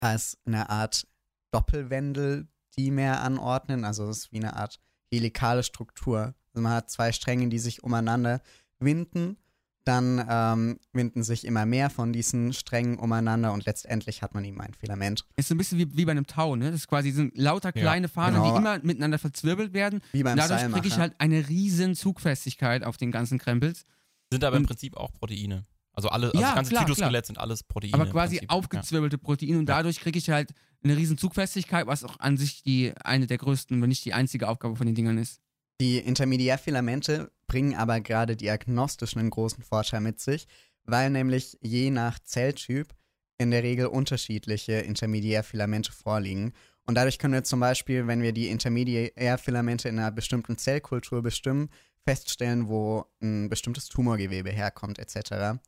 [0.00, 1.06] als eine Art
[1.50, 3.84] Doppelwendel-Dimer anordnen.
[3.84, 7.84] Also es ist wie eine Art helikale Struktur also man hat zwei Stränge, die sich
[7.84, 8.40] umeinander
[8.80, 9.36] winden.
[9.84, 14.60] Dann ähm, winden sich immer mehr von diesen Strängen umeinander und letztendlich hat man eben
[14.60, 15.24] ein Filament.
[15.36, 16.72] Ist so ein bisschen wie, wie bei einem Tau, ne?
[16.72, 18.52] Das ist quasi sind lauter kleine ja, Fahnen, genau.
[18.52, 20.02] die immer miteinander verzwirbelt werden.
[20.10, 23.84] Wie beim Dadurch kriege ich halt eine riesen Zugfestigkeit auf den ganzen Krempels.
[24.30, 25.64] Sind aber im Prinzip auch Proteine.
[25.92, 27.94] Also alle, also ja, das ganze klar, Zytoskelett sind alles Proteine.
[27.94, 29.22] Aber quasi aufgezwirbelte ja.
[29.22, 30.52] Proteine und dadurch kriege ich halt
[30.84, 34.48] eine riesen Zugfestigkeit, was auch an sich die eine der größten, wenn nicht die einzige
[34.48, 35.40] Aufgabe von den Dingern ist.
[35.80, 40.46] Die Intermediärfilamente bringen aber gerade diagnostisch einen großen Vorteil mit sich,
[40.84, 42.94] weil nämlich je nach Zelltyp
[43.38, 46.52] in der Regel unterschiedliche Intermediärfilamente vorliegen.
[46.86, 51.70] Und dadurch können wir zum Beispiel, wenn wir die Intermediärfilamente in einer bestimmten Zellkultur bestimmen,
[52.08, 55.58] feststellen, wo ein bestimmtes Tumorgewebe herkommt, etc.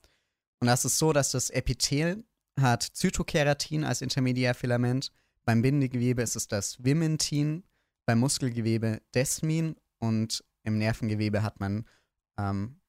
[0.58, 2.24] Und das ist so, dass das Epithel
[2.58, 5.12] hat Zytokeratin als Intermediärfilament,
[5.44, 7.64] beim Bindegewebe ist es das Vimentin,
[8.06, 11.84] beim Muskelgewebe Desmin und im Nervengewebe hat man
[12.38, 12.80] ähm,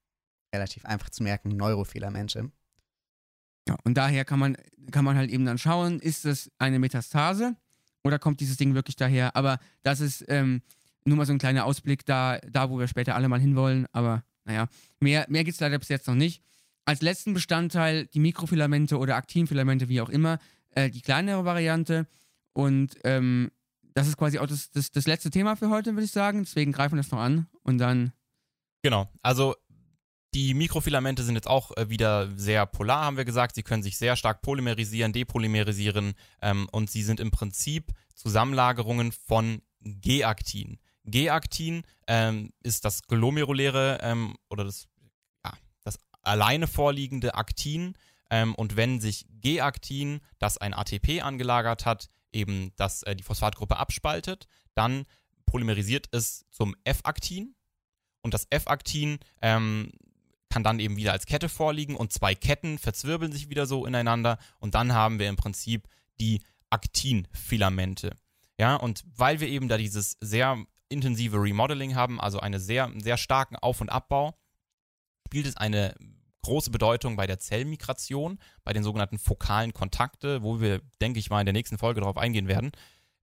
[0.55, 2.51] relativ einfach zu merken Neurofilamente.
[3.67, 4.55] Ja, und daher kann man,
[4.91, 7.57] kann man halt eben dann schauen, ist das eine Metastase
[8.05, 9.35] oder kommt dieses Ding wirklich daher?
[9.35, 10.61] Aber das ist ähm,
[11.05, 13.87] nur mal so ein kleiner Ausblick da, da, wo wir später alle mal hinwollen.
[13.91, 14.67] Aber naja,
[14.99, 16.43] mehr, mehr gibt es leider bis jetzt noch nicht.
[16.85, 20.39] Als letzten Bestandteil die Mikrofilamente oder Aktinfilamente, wie auch immer,
[20.71, 22.07] äh, die kleinere Variante.
[22.53, 23.51] Und ähm,
[23.93, 26.43] das ist quasi auch das, das, das letzte Thema für heute, würde ich sagen.
[26.43, 28.13] Deswegen greifen wir das noch an und dann.
[28.83, 29.09] Genau.
[29.21, 29.55] Also
[30.33, 33.55] die Mikrofilamente sind jetzt auch äh, wieder sehr polar, haben wir gesagt.
[33.55, 39.61] Sie können sich sehr stark polymerisieren, depolymerisieren ähm, und sie sind im Prinzip Zusammenlagerungen von
[39.81, 40.79] G-Aktin.
[41.05, 44.87] G-Aktin ähm, ist das glomeruläre ähm, oder das,
[45.43, 47.95] ja, das alleine vorliegende Aktin.
[48.29, 53.77] Ähm, und wenn sich G-Aktin, das ein ATP angelagert hat, eben das, äh, die Phosphatgruppe
[53.77, 55.05] abspaltet, dann
[55.45, 57.55] polymerisiert es zum F-Aktin.
[58.21, 59.91] Und das F-Aktin ähm,
[60.49, 64.37] kann dann eben wieder als Kette vorliegen und zwei Ketten verzwirbeln sich wieder so ineinander
[64.59, 65.87] und dann haben wir im Prinzip
[66.19, 68.15] die Aktinfilamente.
[68.59, 73.17] Ja, und weil wir eben da dieses sehr intensive Remodeling haben, also einen sehr, sehr
[73.17, 74.37] starken Auf- und Abbau,
[75.27, 75.95] spielt es eine
[76.43, 81.39] große Bedeutung bei der Zellmigration, bei den sogenannten fokalen Kontakte, wo wir, denke ich mal,
[81.39, 82.71] in der nächsten Folge darauf eingehen werden.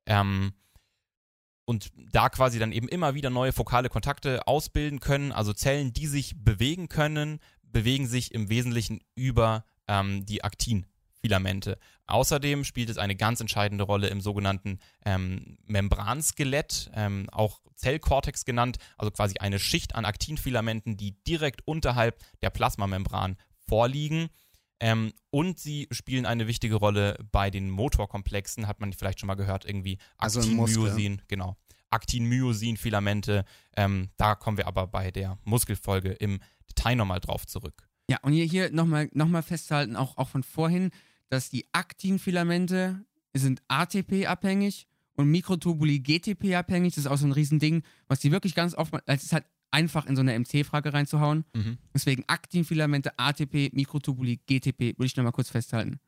[0.06, 0.52] Ähm,
[1.64, 6.06] und da quasi dann eben immer wieder neue fokale Kontakte ausbilden können, also Zellen, die
[6.06, 10.42] sich bewegen können, bewegen sich im Wesentlichen über ähm, die
[11.18, 11.78] Aktinfilamente.
[12.06, 18.78] Außerdem spielt es eine ganz entscheidende Rolle im sogenannten ähm, Membranskelett, ähm, auch Zellkortex genannt,
[18.96, 24.28] also quasi eine Schicht an Aktinfilamenten, die direkt unterhalb der Plasmamembran vorliegen.
[24.80, 29.34] Ähm, und sie spielen eine wichtige Rolle bei den Motorkomplexen, hat man vielleicht schon mal
[29.34, 30.86] gehört, irgendwie Also Muskel.
[30.86, 31.56] Actin-Myosin, genau.
[31.90, 33.44] Actin-Myosin-Filamente.
[33.76, 37.87] Ähm, da kommen wir aber bei der Muskelfolge im Detail nochmal drauf zurück.
[38.10, 40.90] Ja, und hier, hier nochmal noch mal festhalten, auch, auch von vorhin,
[41.28, 46.94] dass die Aktinfilamente sind ATP-abhängig und Mikrotubuli GTP-abhängig.
[46.94, 50.06] Das ist auch so ein Riesending, was die wirklich ganz oft, es ist halt einfach
[50.06, 51.44] in so eine MC-Frage reinzuhauen.
[51.54, 51.78] Mhm.
[51.92, 56.00] Deswegen Aktinfilamente, ATP, Mikrotubuli, GTP, würde ich nochmal kurz festhalten.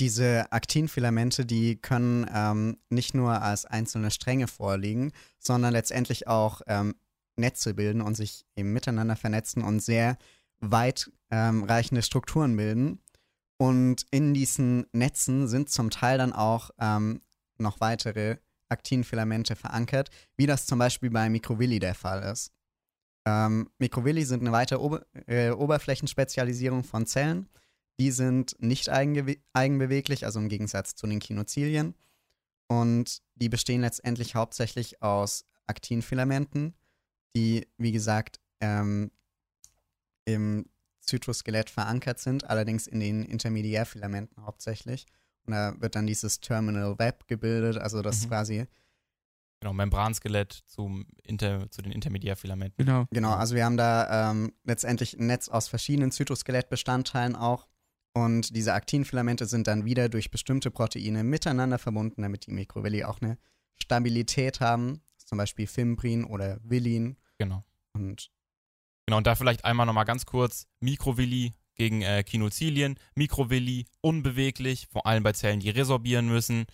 [0.00, 6.94] Diese Aktinfilamente, die können ähm, nicht nur als einzelne Stränge vorliegen, sondern letztendlich auch ähm,
[7.36, 10.16] Netze bilden und sich eben miteinander vernetzen und sehr
[10.60, 13.00] weit ähm, reichende Strukturen bilden.
[13.58, 17.20] Und in diesen Netzen sind zum Teil dann auch ähm,
[17.58, 18.38] noch weitere
[18.68, 22.52] Aktinfilamente verankert, wie das zum Beispiel bei Microvilli der Fall ist.
[23.26, 27.48] Ähm, Microvilli sind eine weitere Ober äh, Oberflächenspezialisierung von Zellen.
[27.98, 31.94] Die sind nicht eigenbeweglich, also im Gegensatz zu den Kinozilien.
[32.66, 36.74] Und die bestehen letztendlich hauptsächlich aus Aktinfilamenten,
[37.36, 39.10] die, wie gesagt, ähm,
[40.24, 40.64] im
[41.10, 45.06] Zytoskelett verankert sind, allerdings in den Intermediärfilamenten hauptsächlich.
[45.44, 48.28] Und da wird dann dieses Terminal Web gebildet, also das Mhm.
[48.28, 48.66] quasi
[49.62, 52.82] Genau, Membranskelett zum Inter, zu den Intermediärfilamenten.
[52.82, 53.04] Genau.
[53.10, 57.68] Genau, also wir haben da ähm, letztendlich ein Netz aus verschiedenen Zytoskelettbestandteilen auch.
[58.14, 63.20] Und diese Aktinfilamente sind dann wieder durch bestimmte Proteine miteinander verbunden, damit die Mikrovilli auch
[63.20, 63.36] eine
[63.82, 65.02] Stabilität haben.
[65.18, 67.16] Zum Beispiel Fimbrin oder Villin.
[67.38, 67.62] Genau.
[67.92, 68.30] Und
[69.10, 72.94] Genau, und da vielleicht einmal nochmal ganz kurz: Mikrovilli gegen äh, Kinozilien.
[73.16, 76.66] Mikrovilli unbeweglich, vor allem bei Zellen, die resorbieren müssen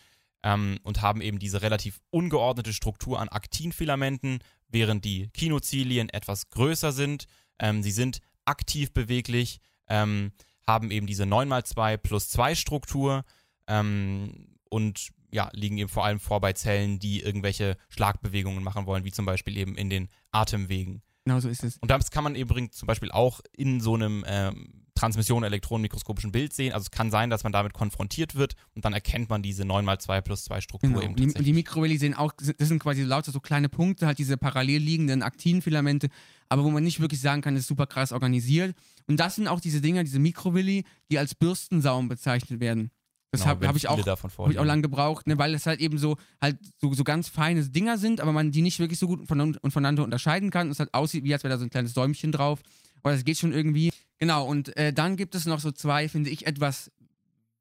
[0.43, 6.93] ähm, und haben eben diese relativ ungeordnete Struktur an Aktinfilamenten, während die Kinozilien etwas größer
[6.93, 7.25] sind.
[7.59, 10.33] Ähm, sie sind aktiv beweglich, ähm,
[10.67, 13.25] haben eben diese 9x2 plus 2 Struktur
[13.67, 19.05] ähm, und ja, liegen eben vor allem vor bei Zellen, die irgendwelche Schlagbewegungen machen wollen,
[19.07, 21.03] wie zum Beispiel eben in den Atemwegen.
[21.27, 21.77] Genau so ist es.
[21.79, 26.73] Und das kann man eben zum Beispiel auch in so einem ähm, Transmission-elektronenmikroskopischen Bild sehen.
[26.73, 30.21] Also es kann sein, dass man damit konfrontiert wird und dann erkennt man diese 9x2
[30.23, 31.03] plus 2 Struktur Genau.
[31.03, 31.55] eben die, und die tatsächlich.
[31.55, 36.09] Mikrovilli sehen auch, das sind quasi lauter so kleine Punkte, halt diese parallel liegenden Aktinfilamente,
[36.49, 38.75] aber wo man nicht wirklich sagen kann, das ist super krass organisiert.
[39.09, 42.91] Und das sind auch diese Dinger, diese Mikrovilli, die als Bürstensaum bezeichnet werden.
[43.33, 45.81] Das Genau, habe hab ich auch Habe ich auch lange gebraucht, ne, weil es halt
[45.81, 49.07] eben so halt so, so ganz feine Dinger sind, aber man die nicht wirklich so
[49.07, 50.69] gut von, und voneinander unterscheiden kann.
[50.69, 52.61] Und es halt aussieht, wie als wäre da so ein kleines Däumchen drauf.
[53.03, 53.91] Aber das geht schon irgendwie.
[54.19, 56.91] Genau, und äh, dann gibt es noch so zwei, finde ich, etwas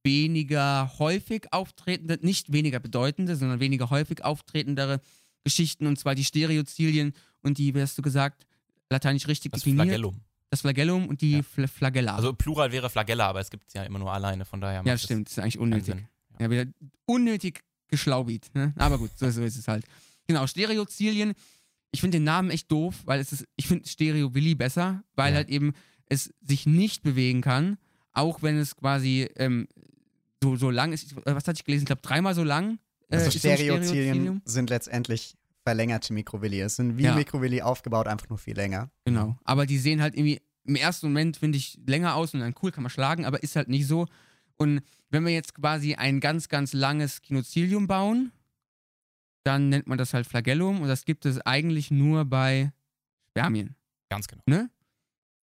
[0.03, 5.01] weniger häufig auftretende, nicht weniger bedeutende, sondern weniger häufig auftretendere
[5.43, 8.45] Geschichten, und zwar die Stereozilien und die, wie hast du gesagt,
[8.89, 9.87] lateinisch richtig das definiert.
[9.87, 10.21] Flagellum.
[10.51, 11.43] Das Flagellum und die Ja.
[11.43, 12.15] Fl Flagella.
[12.15, 14.97] Also Plural wäre Flagella, aber es gibt es ja immer nur alleine, von daher ja,
[14.97, 15.95] stimmt, das ist eigentlich unnötig.
[16.39, 16.65] Ja, wieder
[17.05, 18.49] unnötig geschlaubit.
[18.53, 18.73] Ne?
[18.77, 19.85] Aber gut, so, so ist es halt.
[20.27, 21.33] Genau, Stereozilien.
[21.91, 25.31] Ich finde den Namen echt doof, weil es ist, ich finde Stereo Willi besser, weil
[25.31, 25.37] Ja.
[25.37, 25.73] halt eben
[26.07, 27.77] es sich nicht bewegen kann,
[28.11, 29.67] auch wenn es quasi ähm,
[30.43, 31.13] so, so lang ist.
[31.13, 31.83] Äh, Was hatte ich gelesen?
[31.83, 32.79] Ich glaube, dreimal so lang.
[33.09, 34.41] äh, also Stereozilien Stereozilium.
[34.45, 35.35] sind letztendlich
[35.65, 36.61] verlängerte Mikrovilli.
[36.61, 37.15] Es sind wie Ja.
[37.15, 38.89] Mikrovilli aufgebaut, einfach nur viel länger.
[39.03, 39.37] Genau.
[39.43, 42.71] Aber die sehen halt irgendwie im ersten Moment, finde ich, länger aus und dann cool,
[42.71, 44.07] kann man schlagen, aber ist halt nicht so.
[44.57, 48.31] Und wenn wir jetzt quasi ein ganz, ganz langes Kinozilium bauen,
[49.43, 52.71] dann nennt man das halt Flagellum und das gibt es eigentlich nur bei
[53.29, 53.75] Spermien,
[54.09, 54.41] Ganz genau.
[54.47, 54.69] ne?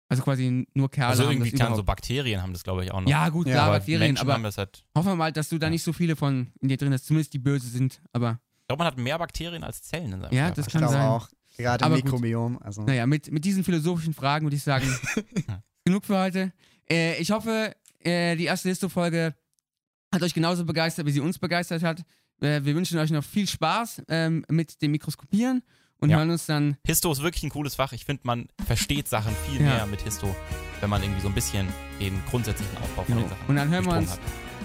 [0.08, 1.84] Also quasi nur Kerle Also haben irgendwie das klar, so.
[1.84, 3.10] Bakterien haben das, glaube ich, auch noch.
[3.10, 4.86] Ja, gut, Ja, klar, aber Bakterien, Menschen aber haben das halt.
[4.96, 5.72] hoffen wir mal, dass du da Ja.
[5.72, 8.80] nicht so viele von in dir drin hast, zumindest die böse sind, aber Ich glaube,
[8.80, 10.56] man hat mehr Bakterien als Zellen in seinem Ja, Körper.
[10.56, 11.08] das Ich kann glaube sein.
[11.08, 11.30] auch.
[11.58, 11.96] Gerade im Aber.
[12.04, 12.58] Mikrobiom.
[12.64, 14.88] Also, Naja, mit, mit diesen philosophischen Fragen würde ich sagen,
[15.86, 16.52] genug für heute.
[16.90, 19.36] Äh, ich hoffe, äh, die erste Listo-Folge
[20.12, 22.00] hat euch genauso begeistert, wie sie uns begeistert hat.
[22.42, 25.62] Äh, wir wünschen euch noch viel Spaß ähm, mit dem Mikroskopieren
[26.00, 26.18] und Ja.
[26.18, 26.76] hören uns dann.
[26.88, 27.94] Histo ist wirklich ein cooles Fach.
[27.94, 29.68] Ich finde, man versteht Sachen viel Ja.
[29.76, 30.36] mehr mit Histo,
[30.82, 31.68] wenn man irgendwie so ein bisschen
[32.02, 33.22] den grundsätzlichen Aufbau von Jo.
[33.22, 34.20] den Sachen Und dann hören wir uns hat.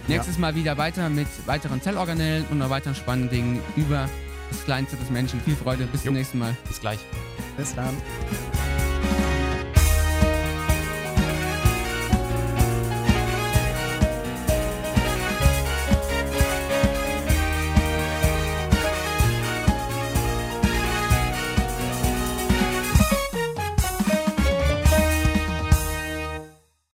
[0.09, 4.09] Nächstes Mal wieder weiter mit weiteren Zellorganellen und noch weiteren spannenden Dingen über
[4.51, 5.40] das Kleinste des Menschen.
[5.40, 6.07] Viel Freude, bis Jo.
[6.07, 6.57] zum nächsten Mal.
[6.66, 7.01] Bis gleich.
[7.57, 7.96] bis dann.